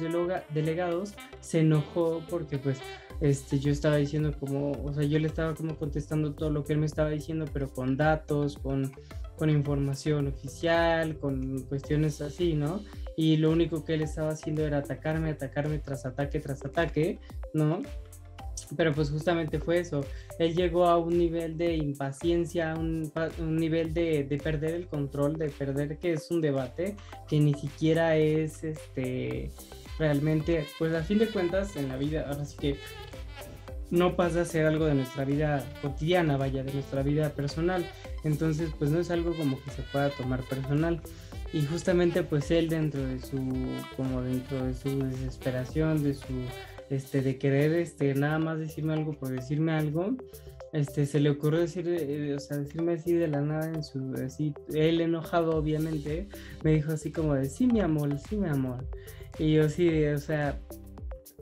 delegados 0.54 1.14
se 1.40 1.62
enojó 1.62 2.22
porque 2.30 2.58
pues 2.58 2.82
este, 3.22 3.58
yo 3.58 3.72
estaba 3.72 3.96
diciendo 3.96 4.34
como, 4.38 4.72
o 4.72 4.94
sea, 4.94 5.04
yo 5.04 5.18
le 5.18 5.28
estaba 5.28 5.56
como 5.56 5.78
contestando 5.78 6.34
todo 6.34 6.50
lo 6.50 6.66
que 6.66 6.74
él 6.74 6.80
me 6.80 6.86
estaba 6.86 7.10
diciendo, 7.10 7.46
pero 7.54 7.72
con 7.72 7.96
datos, 7.96 8.58
con, 8.58 8.92
con 9.38 9.50
información 9.50 10.28
oficial, 10.28 11.18
con 11.20 11.60
cuestiones 11.64 12.20
así, 12.20 12.54
¿no? 12.54 12.82
Y 13.16 13.38
lo 13.38 13.52
único 13.52 13.86
que 13.86 13.94
él 13.94 14.02
estaba 14.02 14.32
haciendo 14.32 14.66
era 14.66 14.80
atacarme, 14.80 15.30
atacarme 15.30 15.80
tras 15.80 16.06
ataque, 16.06 16.42
tras 16.42 16.66
ataque, 16.66 17.20
¿no? 17.54 17.82
Pero 18.76 18.94
pues 18.94 19.10
justamente 19.10 19.60
fue 19.60 19.80
eso. 19.80 20.06
Él 20.40 20.56
llegó 20.56 20.86
a 20.86 20.98
un 20.98 21.18
nivel 21.18 21.58
de 21.58 21.76
impaciencia, 21.76 22.76
un, 22.76 23.12
un 23.40 23.56
nivel 23.56 23.94
de, 23.94 24.24
de, 24.24 24.38
perder 24.38 24.76
el 24.76 24.88
control, 24.88 25.38
de 25.38 25.50
perder 25.50 25.98
que 25.98 26.14
es 26.14 26.30
un 26.32 26.42
debate, 26.42 26.96
que 27.28 27.40
ni 27.40 27.54
siquiera 27.54 28.16
es 28.18 28.64
este 28.64 29.52
realmente, 30.00 30.66
pues 30.80 30.94
a 30.94 31.04
fin 31.04 31.20
de 31.20 31.28
cuentas 31.28 31.76
en 31.76 31.88
la 31.88 31.98
vida, 31.98 32.26
ahora 32.28 32.46
sí 32.46 32.58
que 32.58 32.78
no 33.94 34.16
pasa 34.16 34.42
a 34.42 34.46
ser 34.46 34.66
algo 34.66 34.86
de 34.86 34.96
nuestra 34.96 35.24
vida 35.24 35.64
cotidiana, 35.82 36.36
vaya, 36.36 36.64
de 36.64 36.74
nuestra 36.74 37.04
vida 37.04 37.30
personal. 37.30 37.88
Entonces, 38.24 38.72
pues 38.80 38.90
no 38.90 39.00
es 39.00 39.12
algo 39.12 39.36
como 39.36 39.62
que 39.64 39.70
se 39.70 39.84
pueda 39.84 40.10
tomar 40.10 40.42
personal. 40.42 41.00
Y 41.54 41.64
justamente 41.68 42.24
pues 42.24 42.50
él 42.50 42.70
dentro 42.70 43.06
de 43.06 43.20
su, 43.20 43.38
como 43.96 44.24
dentro 44.24 44.66
de 44.66 44.74
su 44.74 44.98
desesperación, 44.98 46.02
de 46.02 46.16
su 46.16 46.34
este, 46.96 47.22
de 47.22 47.38
querer 47.38 47.74
este, 47.74 48.14
nada 48.16 48.40
más 48.40 48.60
decirme 48.60 48.94
algo 48.94 49.14
por 49.14 49.30
decirme 49.30 49.74
algo, 49.74 50.16
este, 50.74 51.06
se 51.06 51.20
le 51.20 51.30
ocurrió 51.30 51.60
decir, 51.60 51.88
eh, 51.88 52.34
o 52.36 52.40
sea, 52.40 52.58
decirme 52.58 52.94
así 52.94 53.14
de 53.14 53.28
la 53.28 53.42
nada 53.42 53.68
en 53.68 53.84
su, 53.84 54.14
así, 54.26 54.54
él 54.74 55.02
enojado 55.02 55.56
obviamente, 55.56 56.28
me 56.64 56.74
dijo 56.74 56.94
así 56.94 57.12
como 57.12 57.36
de, 57.36 57.46
sí 57.46 57.68
mi 57.68 57.80
amor, 57.80 58.18
sí 58.18 58.38
mi 58.38 58.50
amor. 58.50 58.84
Y 59.38 59.54
yo 59.54 59.70
sí, 59.70 60.06
o 60.06 60.18
sea, 60.18 60.60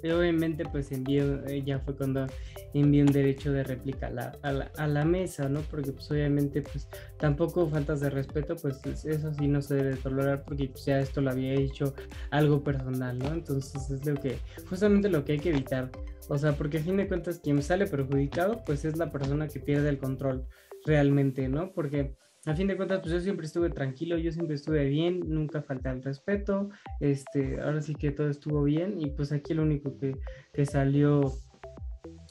obviamente 0.04 0.66
pues 0.66 0.92
envió, 0.92 1.46
eh, 1.48 1.64
ya 1.64 1.80
fue 1.80 1.96
cuando 1.96 2.28
envió 2.74 3.04
un 3.04 3.12
derecho 3.12 3.52
de 3.52 3.64
réplica 3.64 4.08
a 4.08 4.12
la, 4.12 4.32
a 4.42 4.52
la, 4.52 4.72
a 4.78 4.88
la 4.88 5.06
mesa, 5.06 5.50
¿no? 5.50 5.62
Porque 5.62 5.92
pues 5.92 6.10
obviamente 6.12 6.62
pues 6.62 6.88
tampoco 7.18 7.68
faltas 7.70 8.00
de 8.00 8.10
respeto, 8.10 8.56
pues 8.56 8.80
eso 9.06 9.34
sí 9.34 9.48
no 9.48 9.62
se 9.62 9.76
debe 9.76 9.96
tolerar 9.96 10.44
porque 10.44 10.70
pues, 10.70 10.86
ya 10.86 11.00
esto 11.00 11.22
lo 11.22 11.32
había 11.32 11.54
hecho 11.54 11.94
algo 12.30 12.64
personal, 12.64 13.18
¿no? 13.20 13.34
Entonces 13.34 13.90
es 13.90 14.06
lo 14.06 14.16
que, 14.16 14.38
justamente 14.70 15.10
lo 15.10 15.26
que 15.26 15.34
hay 15.34 15.40
que 15.40 15.50
evitar. 15.50 15.92
O 16.30 16.38
sea, 16.38 16.54
porque 16.54 16.78
a 16.78 16.84
fin 16.84 16.98
de 16.98 17.08
cuentas 17.08 17.40
quien 17.40 17.62
sale 17.62 17.88
perjudicado 17.88 18.64
pues 18.66 18.86
es 18.86 18.98
la 18.98 19.12
persona 19.12 19.48
que 19.48 19.60
pierde 19.60 19.90
el 19.90 19.98
control 19.98 20.46
realmente, 20.86 21.48
¿no? 21.48 21.74
Porque 21.74 22.16
a 22.46 22.56
fin 22.56 22.68
de 22.68 22.76
cuentas, 22.76 23.02
pues 23.02 23.14
yo 23.14 23.20
siempre 23.20 23.46
estuve 23.46 23.70
tranquilo, 23.70 24.18
yo 24.18 24.32
siempre 24.32 24.56
estuve 24.56 24.86
bien, 24.86 25.22
nunca 25.28 25.62
falté 25.62 25.90
al 25.90 26.02
respeto, 26.02 26.70
este, 27.00 27.62
ahora 27.62 27.82
sí 27.82 27.94
que 27.94 28.12
todo 28.12 28.30
estuvo 28.30 28.64
bien 28.64 29.00
y 29.00 29.12
pues 29.12 29.32
aquí 29.32 29.54
lo 29.54 29.62
único 29.62 29.98
que, 30.00 30.18
que 30.54 30.66
salió 30.66 31.22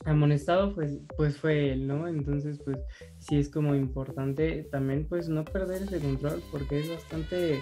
amonestado 0.05 0.75
pues, 0.75 0.99
pues 1.17 1.37
fue 1.37 1.73
él, 1.73 1.87
¿no? 1.87 2.09
Entonces 2.09 2.59
pues 2.65 2.79
sí 3.19 3.39
es 3.39 3.49
como 3.49 3.75
importante 3.75 4.67
también 4.71 5.07
pues 5.07 5.29
no 5.29 5.45
perder 5.45 5.83
ese 5.83 5.99
control 6.01 6.43
porque 6.51 6.81
es 6.81 6.91
bastante, 6.91 7.61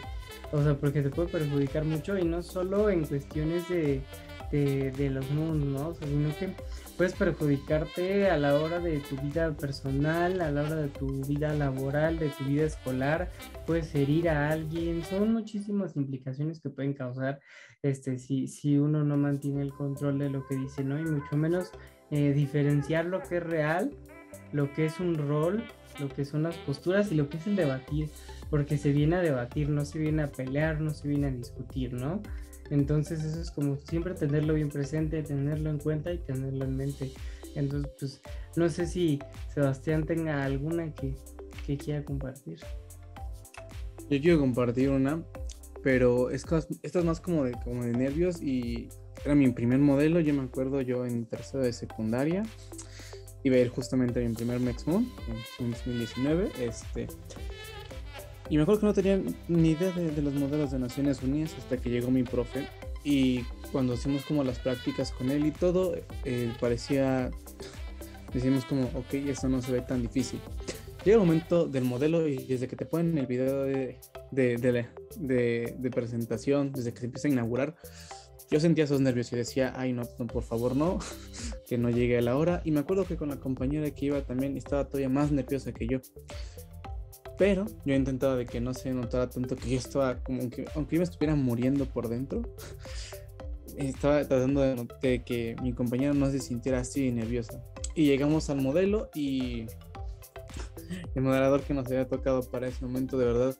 o 0.52 0.62
sea, 0.62 0.74
porque 0.74 1.02
te 1.02 1.11
puede 1.11 1.28
perjudicar 1.28 1.84
mucho 1.84 2.16
y 2.16 2.24
no 2.24 2.42
solo 2.42 2.90
en 2.90 3.04
cuestiones 3.04 3.68
de, 3.68 4.00
de, 4.50 5.11
los 5.11 5.30
mundos, 5.30 6.00
¿no? 6.00 6.06
Sino 6.06 6.37
que 6.38 6.54
puedes 6.96 7.12
perjudicarte 7.14 8.30
a 8.30 8.37
la 8.37 8.54
hora 8.54 8.78
de 8.80 9.00
tu 9.00 9.16
vida 9.16 9.52
personal, 9.52 10.40
a 10.40 10.50
la 10.50 10.62
hora 10.62 10.76
de 10.76 10.88
tu 10.88 11.24
vida 11.24 11.52
laboral, 11.54 12.18
de 12.18 12.28
tu 12.30 12.44
vida 12.44 12.64
escolar, 12.64 13.28
puedes 13.66 13.94
herir 13.94 14.28
a 14.28 14.50
alguien, 14.50 15.02
son 15.04 15.32
muchísimas 15.32 15.96
implicaciones 15.96 16.61
que 16.61 16.70
pueden 16.70 16.94
causar 16.94 17.40
este, 17.82 18.18
si, 18.18 18.48
si 18.48 18.78
uno 18.78 19.04
no 19.04 19.16
mantiene 19.16 19.62
el 19.62 19.72
control 19.72 20.18
de 20.18 20.30
lo 20.30 20.46
que 20.46 20.56
dice, 20.56 20.82
¿no? 20.82 20.98
Y 20.98 21.04
mucho 21.04 21.37
menos 21.37 21.70
eh, 22.11 22.32
diferenciar 22.32 23.04
lo 23.04 23.22
que 23.22 23.37
es 23.37 23.42
real, 23.42 23.92
lo 24.52 24.72
que 24.72 24.87
es 24.87 24.98
un 24.98 25.14
rol, 25.14 25.64
lo 26.00 26.08
que 26.08 26.24
son 26.24 26.42
las 26.42 26.56
posturas 26.56 27.12
y 27.12 27.14
lo 27.14 27.28
que 27.28 27.37
es 27.37 27.46
el 27.46 27.56
debatir, 27.56 28.08
porque 28.50 28.78
se 28.78 28.92
viene 28.92 29.16
a 29.16 29.20
debatir, 29.20 29.68
no 29.68 29.84
se 29.84 29.98
viene 29.98 30.22
a 30.22 30.28
pelear, 30.28 30.80
no 30.80 30.90
se 30.90 31.08
viene 31.08 31.28
a 31.28 31.30
discutir, 31.30 31.92
¿no? 31.92 32.22
Entonces 32.70 33.24
eso 33.24 33.40
es 33.40 33.50
como 33.50 33.76
siempre 33.76 34.14
tenerlo 34.14 34.54
bien 34.54 34.68
presente, 34.68 35.22
tenerlo 35.22 35.70
en 35.70 35.78
cuenta 35.78 36.12
y 36.12 36.18
tenerlo 36.18 36.64
en 36.64 36.76
mente. 36.76 37.12
Entonces, 37.54 37.90
pues 37.98 38.22
no 38.57 38.68
sé 38.68 38.87
si 38.87 39.18
Sebastián 39.54 40.04
tenga 40.04 40.44
alguna 40.44 40.92
que, 40.92 41.14
quiera 41.76 42.02
compartir. 42.04 42.59
Yo 44.09 44.20
quiero 44.20 44.38
compartir 44.38 44.88
una, 44.88 45.22
pero 45.83 46.31
es, 46.31 46.44
esta 46.83 46.98
es 46.98 47.04
más 47.04 47.20
como 47.20 47.44
de, 47.44 47.52
como 47.64 47.85
de 47.85 47.92
nervios 47.92 48.40
y 48.40 48.88
era 49.24 49.35
mi 49.35 49.50
primer 49.50 49.78
modelo, 49.78 50.20
yo 50.20 50.33
me 50.33 50.42
acuerdo 50.42 50.81
yo 50.81 51.04
en 51.04 51.26
tercero 51.26 51.62
de 51.62 51.72
secundaria 51.72 52.42
iba 53.44 53.57
a 53.57 53.61
ir 53.61 53.68
justamente 53.68 54.24
a 54.24 54.28
mi 54.28 54.35
primer 54.35 54.61
Mexmon 54.61 55.09
en 55.59 55.70
2019, 55.70 56.50
este, 56.61 57.07
y 58.50 58.56
me 58.56 58.62
acuerdo 58.62 58.80
que 58.80 58.87
no 58.87 58.94
tenía 58.94 59.20
ni 59.48 59.70
idea 59.70 59.90
de, 59.92 60.22
los 60.22 60.34
modelos 60.34 60.70
de 60.70 60.78
Naciones 60.78 61.22
Unidas 61.22 61.54
hasta 61.58 61.76
que 61.76 61.90
llegó 61.90 62.11
mi 62.11 62.22
profe. 62.22 62.66
Y 63.04 63.42
cuando 63.72 63.94
hicimos 63.94 64.24
como 64.24 64.44
las 64.44 64.58
prácticas 64.58 65.12
con 65.12 65.30
él 65.30 65.46
y 65.46 65.50
todo, 65.50 65.94
eh, 66.24 66.52
parecía, 66.61 67.30
decimos 68.32 68.64
como, 68.64 68.84
ok, 68.94 69.14
esto 69.14 69.48
no 69.48 69.61
se 69.62 69.72
ve 69.72 69.82
tan 69.82 70.02
difícil. 70.02 70.40
Llega 71.04 71.16
el 71.16 71.20
momento 71.20 71.66
del 71.66 71.84
modelo 71.84 72.26
y 72.26 72.38
desde 72.38 72.66
que 72.66 72.76
te 72.76 72.84
ponen 72.84 73.16
el 73.18 73.26
video 73.26 73.62
de, 73.62 73.98
de, 74.30 74.56
de, 75.16 75.90
presentación, 75.90 76.72
desde 76.72 76.92
que 76.92 77.00
se 77.00 77.06
empieza 77.06 77.28
a 77.28 77.30
inaugurar, 77.30 77.76
yo 78.50 78.61
sentía 78.61 78.84
esos 78.84 79.00
nervios 79.00 79.32
y 79.32 79.37
decía, 79.37 79.74
ay, 79.76 79.92
no, 79.92 80.02
no, 80.18 80.26
por 80.26 80.42
favor, 80.42 80.74
no, 80.74 80.98
que 81.68 81.78
no 81.78 81.90
llegue 81.90 82.18
a 82.18 82.22
la 82.22 82.37
hora. 82.37 82.62
Y 82.64 82.72
me 82.72 82.80
acuerdo 82.80 83.04
que 83.04 83.16
con 83.16 83.28
la 83.28 83.37
compañera 83.37 83.90
que 83.90 84.06
iba 84.06 84.22
también 84.22 84.56
estaba 84.56 84.87
todavía 84.87 85.08
más 85.08 85.30
nerviosa 85.30 85.72
que 85.72 85.87
yo. 85.87 86.00
Pero 87.38 87.66
yo 87.85 87.94
intentaba 87.94 88.35
de 88.35 88.44
que 88.44 88.61
no 88.61 88.74
se 88.74 88.92
notara 88.92 89.31
tanto 89.31 89.55
que 89.55 89.70
yo 89.70 89.79
estaba 89.79 90.16
como 90.24 90.51
que, 90.51 90.64
aunque 90.74 90.96
yo 90.96 91.01
me 91.01 91.05
estuviera 91.05 91.37
muriendo 91.37 91.87
por 91.87 92.09
dentro, 92.09 92.42
estaba 93.79 94.24
tratando 94.24 94.61
de, 94.61 95.22
que 95.24 95.55
mi 95.62 95.72
compañera 95.72 96.12
no 96.12 96.29
se 96.31 96.40
sintiera 96.40 96.81
así 96.81 97.12
nerviosa. 97.12 97.62
Y 97.94 98.07
llegamos 98.07 98.51
al 98.51 98.61
modelo 98.61 99.09
y 99.14 99.66
el 101.14 101.22
moderador 101.22 101.62
que 101.62 101.74
nos 101.74 101.87
había 101.87 102.09
tocado 102.09 102.42
para 102.42 102.66
ese 102.66 102.85
momento, 102.85 103.16
de 103.16 103.27
verdad, 103.27 103.57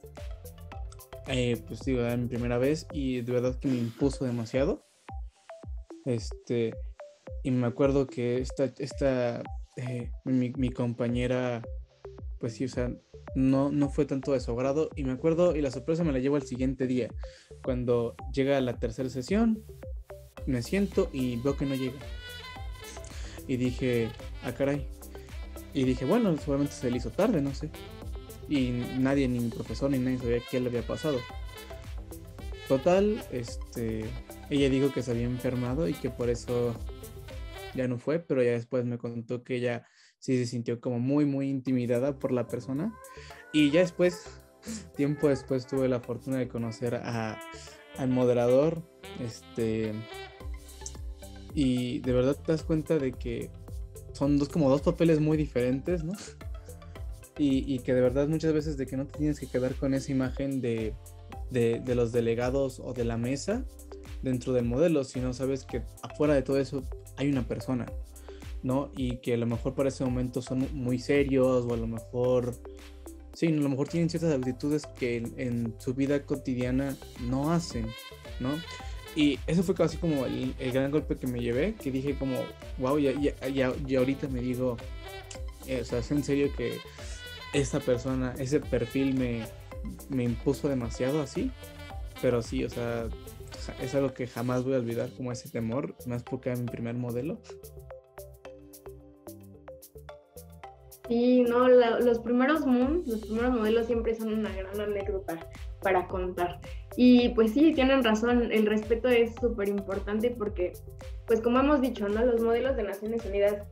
eh, 1.29 1.63
pues 1.69 1.81
digo, 1.85 2.01
era 2.01 2.17
mi 2.17 2.27
primera 2.27 2.59
vez 2.59 2.87
y 2.93 3.21
de 3.21 3.33
verdad 3.33 3.57
que 3.61 3.69
me 3.69 3.77
impuso 3.77 4.25
demasiado. 4.25 4.85
Este, 6.05 6.75
y 7.45 7.53
me 7.53 7.67
acuerdo 7.69 8.09
que 8.09 8.39
esta, 8.41 8.65
esta 8.79 9.43
eh, 9.77 10.11
mi, 10.25 10.51
mi 10.51 10.71
compañera 10.71 11.63
pues 12.39 12.55
sí, 12.55 12.65
o 12.65 12.69
sea, 12.69 12.93
no, 13.35 13.71
no 13.71 13.89
fue 13.89 14.05
tanto 14.05 14.33
de 14.33 14.41
su 14.41 14.51
agrado. 14.53 14.91
Y 14.97 15.05
me 15.05 15.13
acuerdo, 15.13 15.57
y 15.57 15.61
la 15.61 15.71
sorpresa 15.71 16.05
me 16.05 16.13
la 16.13 16.19
llevo 16.19 16.37
al 16.37 16.43
siguiente 16.43 16.87
día, 16.87 17.09
cuando 17.63 18.15
llega 18.33 18.61
la 18.61 18.79
tercera 18.79 19.09
sesión, 19.09 19.63
me 20.47 20.63
siento 20.63 21.11
y 21.13 21.37
veo 21.37 21.57
que 21.57 21.67
no 21.67 21.75
llega. 21.75 21.99
Y 23.47 23.57
dije, 23.57 24.11
ah, 24.45 24.53
caray. 24.53 24.87
Y 25.75 25.85
dije, 25.85 26.05
bueno, 26.05 26.37
seguramente 26.37 26.75
se 26.75 26.91
le 26.91 26.97
hizo 26.97 27.11
tarde, 27.11 27.41
no 27.41 27.55
sé. 27.55 27.71
Y 28.49 28.71
nadie, 28.99 29.29
ni 29.29 29.41
mi 29.41 29.51
profesor, 29.51 29.91
ni 29.91 29.99
nadie 29.99 30.19
sabía 30.19 30.41
qué 30.51 30.61
le 30.61 30.69
había 30.69 30.83
pasado. 30.83 31.19
Total, 32.67 33.23
este, 33.33 34.05
ella 34.51 34.69
dijo 34.69 34.93
que 34.93 35.03
se 35.03 35.11
había 35.11 35.25
enfermado 35.25 35.89
y 35.89 35.95
que 35.95 36.11
por 36.11 36.29
eso 36.29 36.75
ya 37.75 37.89
no 37.89 37.99
fue, 37.99 38.19
pero 38.19 38.43
ya 38.43 38.53
después 38.53 38.85
me 38.85 38.99
contó 38.99 39.43
que 39.43 39.57
ella 39.57 39.87
sí 40.19 40.37
se 40.37 40.47
sintió 40.47 40.81
como 40.81 40.99
muy, 40.99 41.25
muy 41.25 41.49
intimidada 41.49 42.19
por 42.19 42.33
la 42.33 42.47
persona. 42.47 42.95
Y 43.53 43.71
ya 43.71 43.81
después, 43.81 44.41
tiempo 44.97 45.29
después, 45.29 45.67
tuve 45.67 45.89
la 45.89 46.01
fortuna 46.01 46.39
de 46.39 46.49
conocer 46.49 46.97
a, 46.97 47.39
al 47.97 48.09
moderador, 48.09 48.83
este, 49.21 49.93
y 51.55 52.01
de 52.01 52.13
verdad 52.13 52.37
te 52.37 52.53
das 52.53 52.63
cuenta 52.63 52.99
de 52.99 53.13
que 53.13 53.51
son 54.13 54.39
dos, 54.39 54.49
como 54.49 54.71
dos 54.71 54.83
papeles 54.83 55.21
muy 55.21 55.37
diferentes, 55.37 56.05
¿no? 56.05 56.13
Y, 57.39 57.73
y 57.73 57.79
que 57.81 57.95
de 57.95 58.01
verdad 58.01 58.27
muchas 58.27 58.53
veces 58.53 58.77
de 58.77 58.87
que 58.87 58.97
no 58.97 59.07
te 59.07 59.19
tienes 59.19 59.39
que 59.39 59.47
quedar 59.47 59.75
con 59.75 59.95
esa 59.95 60.11
imagen 60.11 60.61
de, 60.61 60.95
de, 61.51 61.81
de 61.85 61.95
los 61.95 62.11
delegados 62.11 62.81
o 62.81 62.93
de 62.93 63.05
la 63.05 63.17
mesa 63.17 63.65
dentro 64.23 64.53
del 64.53 64.65
modelo, 64.65 65.05
sino 65.05 65.33
sabes 65.33 65.65
que 65.65 65.83
afuera 66.03 66.35
de 66.35 66.43
todo 66.43 66.59
eso 66.59 66.83
hay 67.17 67.29
una 67.29 67.47
persona, 67.47 67.87
¿no? 68.63 68.91
Y 68.97 69.19
que 69.19 69.35
a 69.35 69.37
lo 69.37 69.47
mejor 69.47 69.75
para 69.75 69.89
ese 69.89 70.05
momento 70.05 70.43
son 70.43 70.69
muy 70.73 70.99
serios 70.99 71.65
o 71.65 71.75
a 71.75 71.77
lo 71.77 71.87
mejor, 71.87 72.55
sí, 73.33 73.47
a 73.47 73.51
lo 73.51 73.69
mejor 73.69 73.89
tienen 73.89 74.11
ciertas 74.11 74.35
actitudes 74.35 74.87
que 74.99 75.17
en, 75.37 75.75
su 75.79 75.95
vida 75.95 76.23
cotidiana 76.25 76.97
no 77.29 77.53
hacen, 77.53 77.87
¿no? 78.41 78.51
Y 79.17 79.39
eso 79.47 79.63
fue 79.63 79.75
casi 79.75 79.97
como 79.97 80.27
el, 80.27 80.55
gran 80.73 80.91
golpe 80.91 81.17
que 81.17 81.27
me 81.27 81.41
llevé, 81.41 81.75
que 81.75 81.91
dije 81.91 82.15
como, 82.17 82.37
wow, 82.79 82.99
ya, 82.99 83.13
ya, 83.13 83.75
ya, 83.87 83.99
ahorita 83.99 84.29
me 84.29 84.41
digo, 84.41 84.77
eh, 85.67 85.81
o 85.81 85.85
sea, 85.85 85.99
es 85.99 86.11
en 86.11 86.23
serio 86.23 86.51
que 86.57 86.79
esa 87.53 87.81
persona, 87.81 88.35
ese 88.39 88.61
perfil 88.61 89.15
me, 89.15 89.45
me 90.09 90.25
impuso 90.25 90.69
demasiado 90.69 91.21
así, 91.23 91.51
pero 92.21 92.43
sí, 92.43 92.65
o 92.65 92.71
sea, 92.71 93.09
es 93.81 93.95
algo 93.95 94.13
que 94.15 94.27
jamás 94.27 94.65
voy 94.65 94.75
a 94.75 94.79
olvidar, 94.79 95.11
como 95.17 95.33
ese 95.33 95.49
temor, 95.49 95.95
más 96.07 96.23
porque 96.23 96.51
era 96.51 96.59
mi 96.59 96.67
primer 96.67 96.95
modelo. 96.95 97.39
Sí, 101.09 101.43
no, 101.43 101.69
los 101.69 102.19
primeros 102.19 102.67
Moon, 102.67 103.03
los 103.07 103.21
primeros 103.21 103.53
modelos 103.55 103.87
siempre 103.87 104.15
son 104.15 104.35
una 104.35 104.53
gran 104.53 104.79
anécdota 104.79 105.39
para 105.81 106.07
contar. 106.07 106.61
Y 106.97 107.31
pues 107.31 107.53
sí, 107.53 107.73
tienen 107.73 108.05
razón, 108.05 108.53
el 108.53 108.67
respeto 108.67 109.09
es 109.09 109.35
súper 109.37 109.69
importante 109.69 110.31
porque, 110.31 110.75
pues 111.27 111.41
como 111.41 111.61
hemos 111.61 111.81
dicho, 111.81 112.09
¿no? 112.09 112.25
Los 112.25 112.43
modelos 112.43 112.77
de 112.77 112.83
Naciones 112.83 113.25
Unidas 113.25 113.63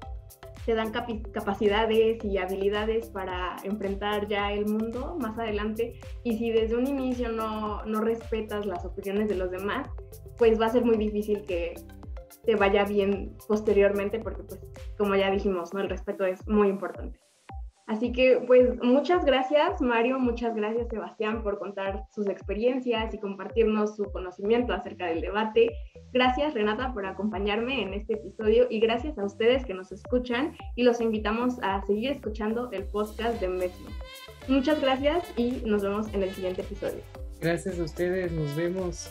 te 0.64 0.74
dan 0.74 0.92
capacidades 1.32 2.24
y 2.24 2.38
habilidades 2.38 3.10
para 3.10 3.56
enfrentar 3.62 4.26
ya 4.28 4.52
el 4.52 4.66
mundo 4.66 5.16
más 5.20 5.38
adelante 5.38 6.00
y 6.24 6.38
si 6.38 6.50
desde 6.50 6.74
un 6.74 6.88
inicio 6.88 7.28
no, 7.28 7.84
no 7.84 8.00
respetas 8.00 8.66
las 8.66 8.84
opiniones 8.84 9.28
de 9.28 9.36
los 9.36 9.50
demás, 9.50 9.88
pues 10.38 10.60
va 10.60 10.66
a 10.66 10.70
ser 10.70 10.84
muy 10.84 10.96
difícil 10.96 11.42
que, 11.42 11.74
te 12.46 12.54
vaya 12.54 12.84
bien 12.84 13.36
posteriormente, 13.48 14.20
porque 14.20 14.44
pues 14.44 14.60
como 14.96 15.14
ya 15.16 15.30
dijimos, 15.30 15.74
¿no? 15.74 15.80
El 15.80 15.90
respeto 15.90 16.24
es 16.24 16.46
muy 16.46 16.68
importante. 16.68 17.18
Así 17.86 18.10
que 18.10 18.42
pues 18.46 18.68
muchas 18.82 19.24
gracias 19.24 19.80
Mario, 19.80 20.18
muchas 20.18 20.56
gracias 20.56 20.88
Sebastián 20.88 21.44
por 21.44 21.58
contar 21.58 22.02
sus 22.10 22.28
experiencias 22.28 23.14
y 23.14 23.20
compartirnos 23.20 23.94
su 23.94 24.10
conocimiento 24.10 24.72
acerca 24.72 25.06
del 25.06 25.20
debate. 25.20 25.70
Gracias 26.12 26.54
Renata 26.54 26.92
por 26.92 27.06
acompañarme 27.06 27.82
en 27.82 27.94
este 27.94 28.14
episodio 28.14 28.66
y 28.70 28.80
gracias 28.80 29.16
a 29.18 29.24
ustedes 29.24 29.64
que 29.64 29.74
nos 29.74 29.92
escuchan 29.92 30.56
y 30.74 30.82
los 30.82 31.00
invitamos 31.00 31.58
a 31.62 31.80
seguir 31.86 32.10
escuchando 32.10 32.70
el 32.72 32.84
podcast 32.84 33.40
de 33.40 33.48
Mesmo. 33.48 33.86
Muchas 34.48 34.80
gracias 34.80 35.32
y 35.36 35.62
nos 35.64 35.82
vemos 35.82 36.12
en 36.12 36.24
el 36.24 36.30
siguiente 36.30 36.62
episodio. 36.62 37.02
Gracias 37.40 37.78
a 37.78 37.84
ustedes, 37.84 38.32
nos 38.32 38.56
vemos. 38.56 39.10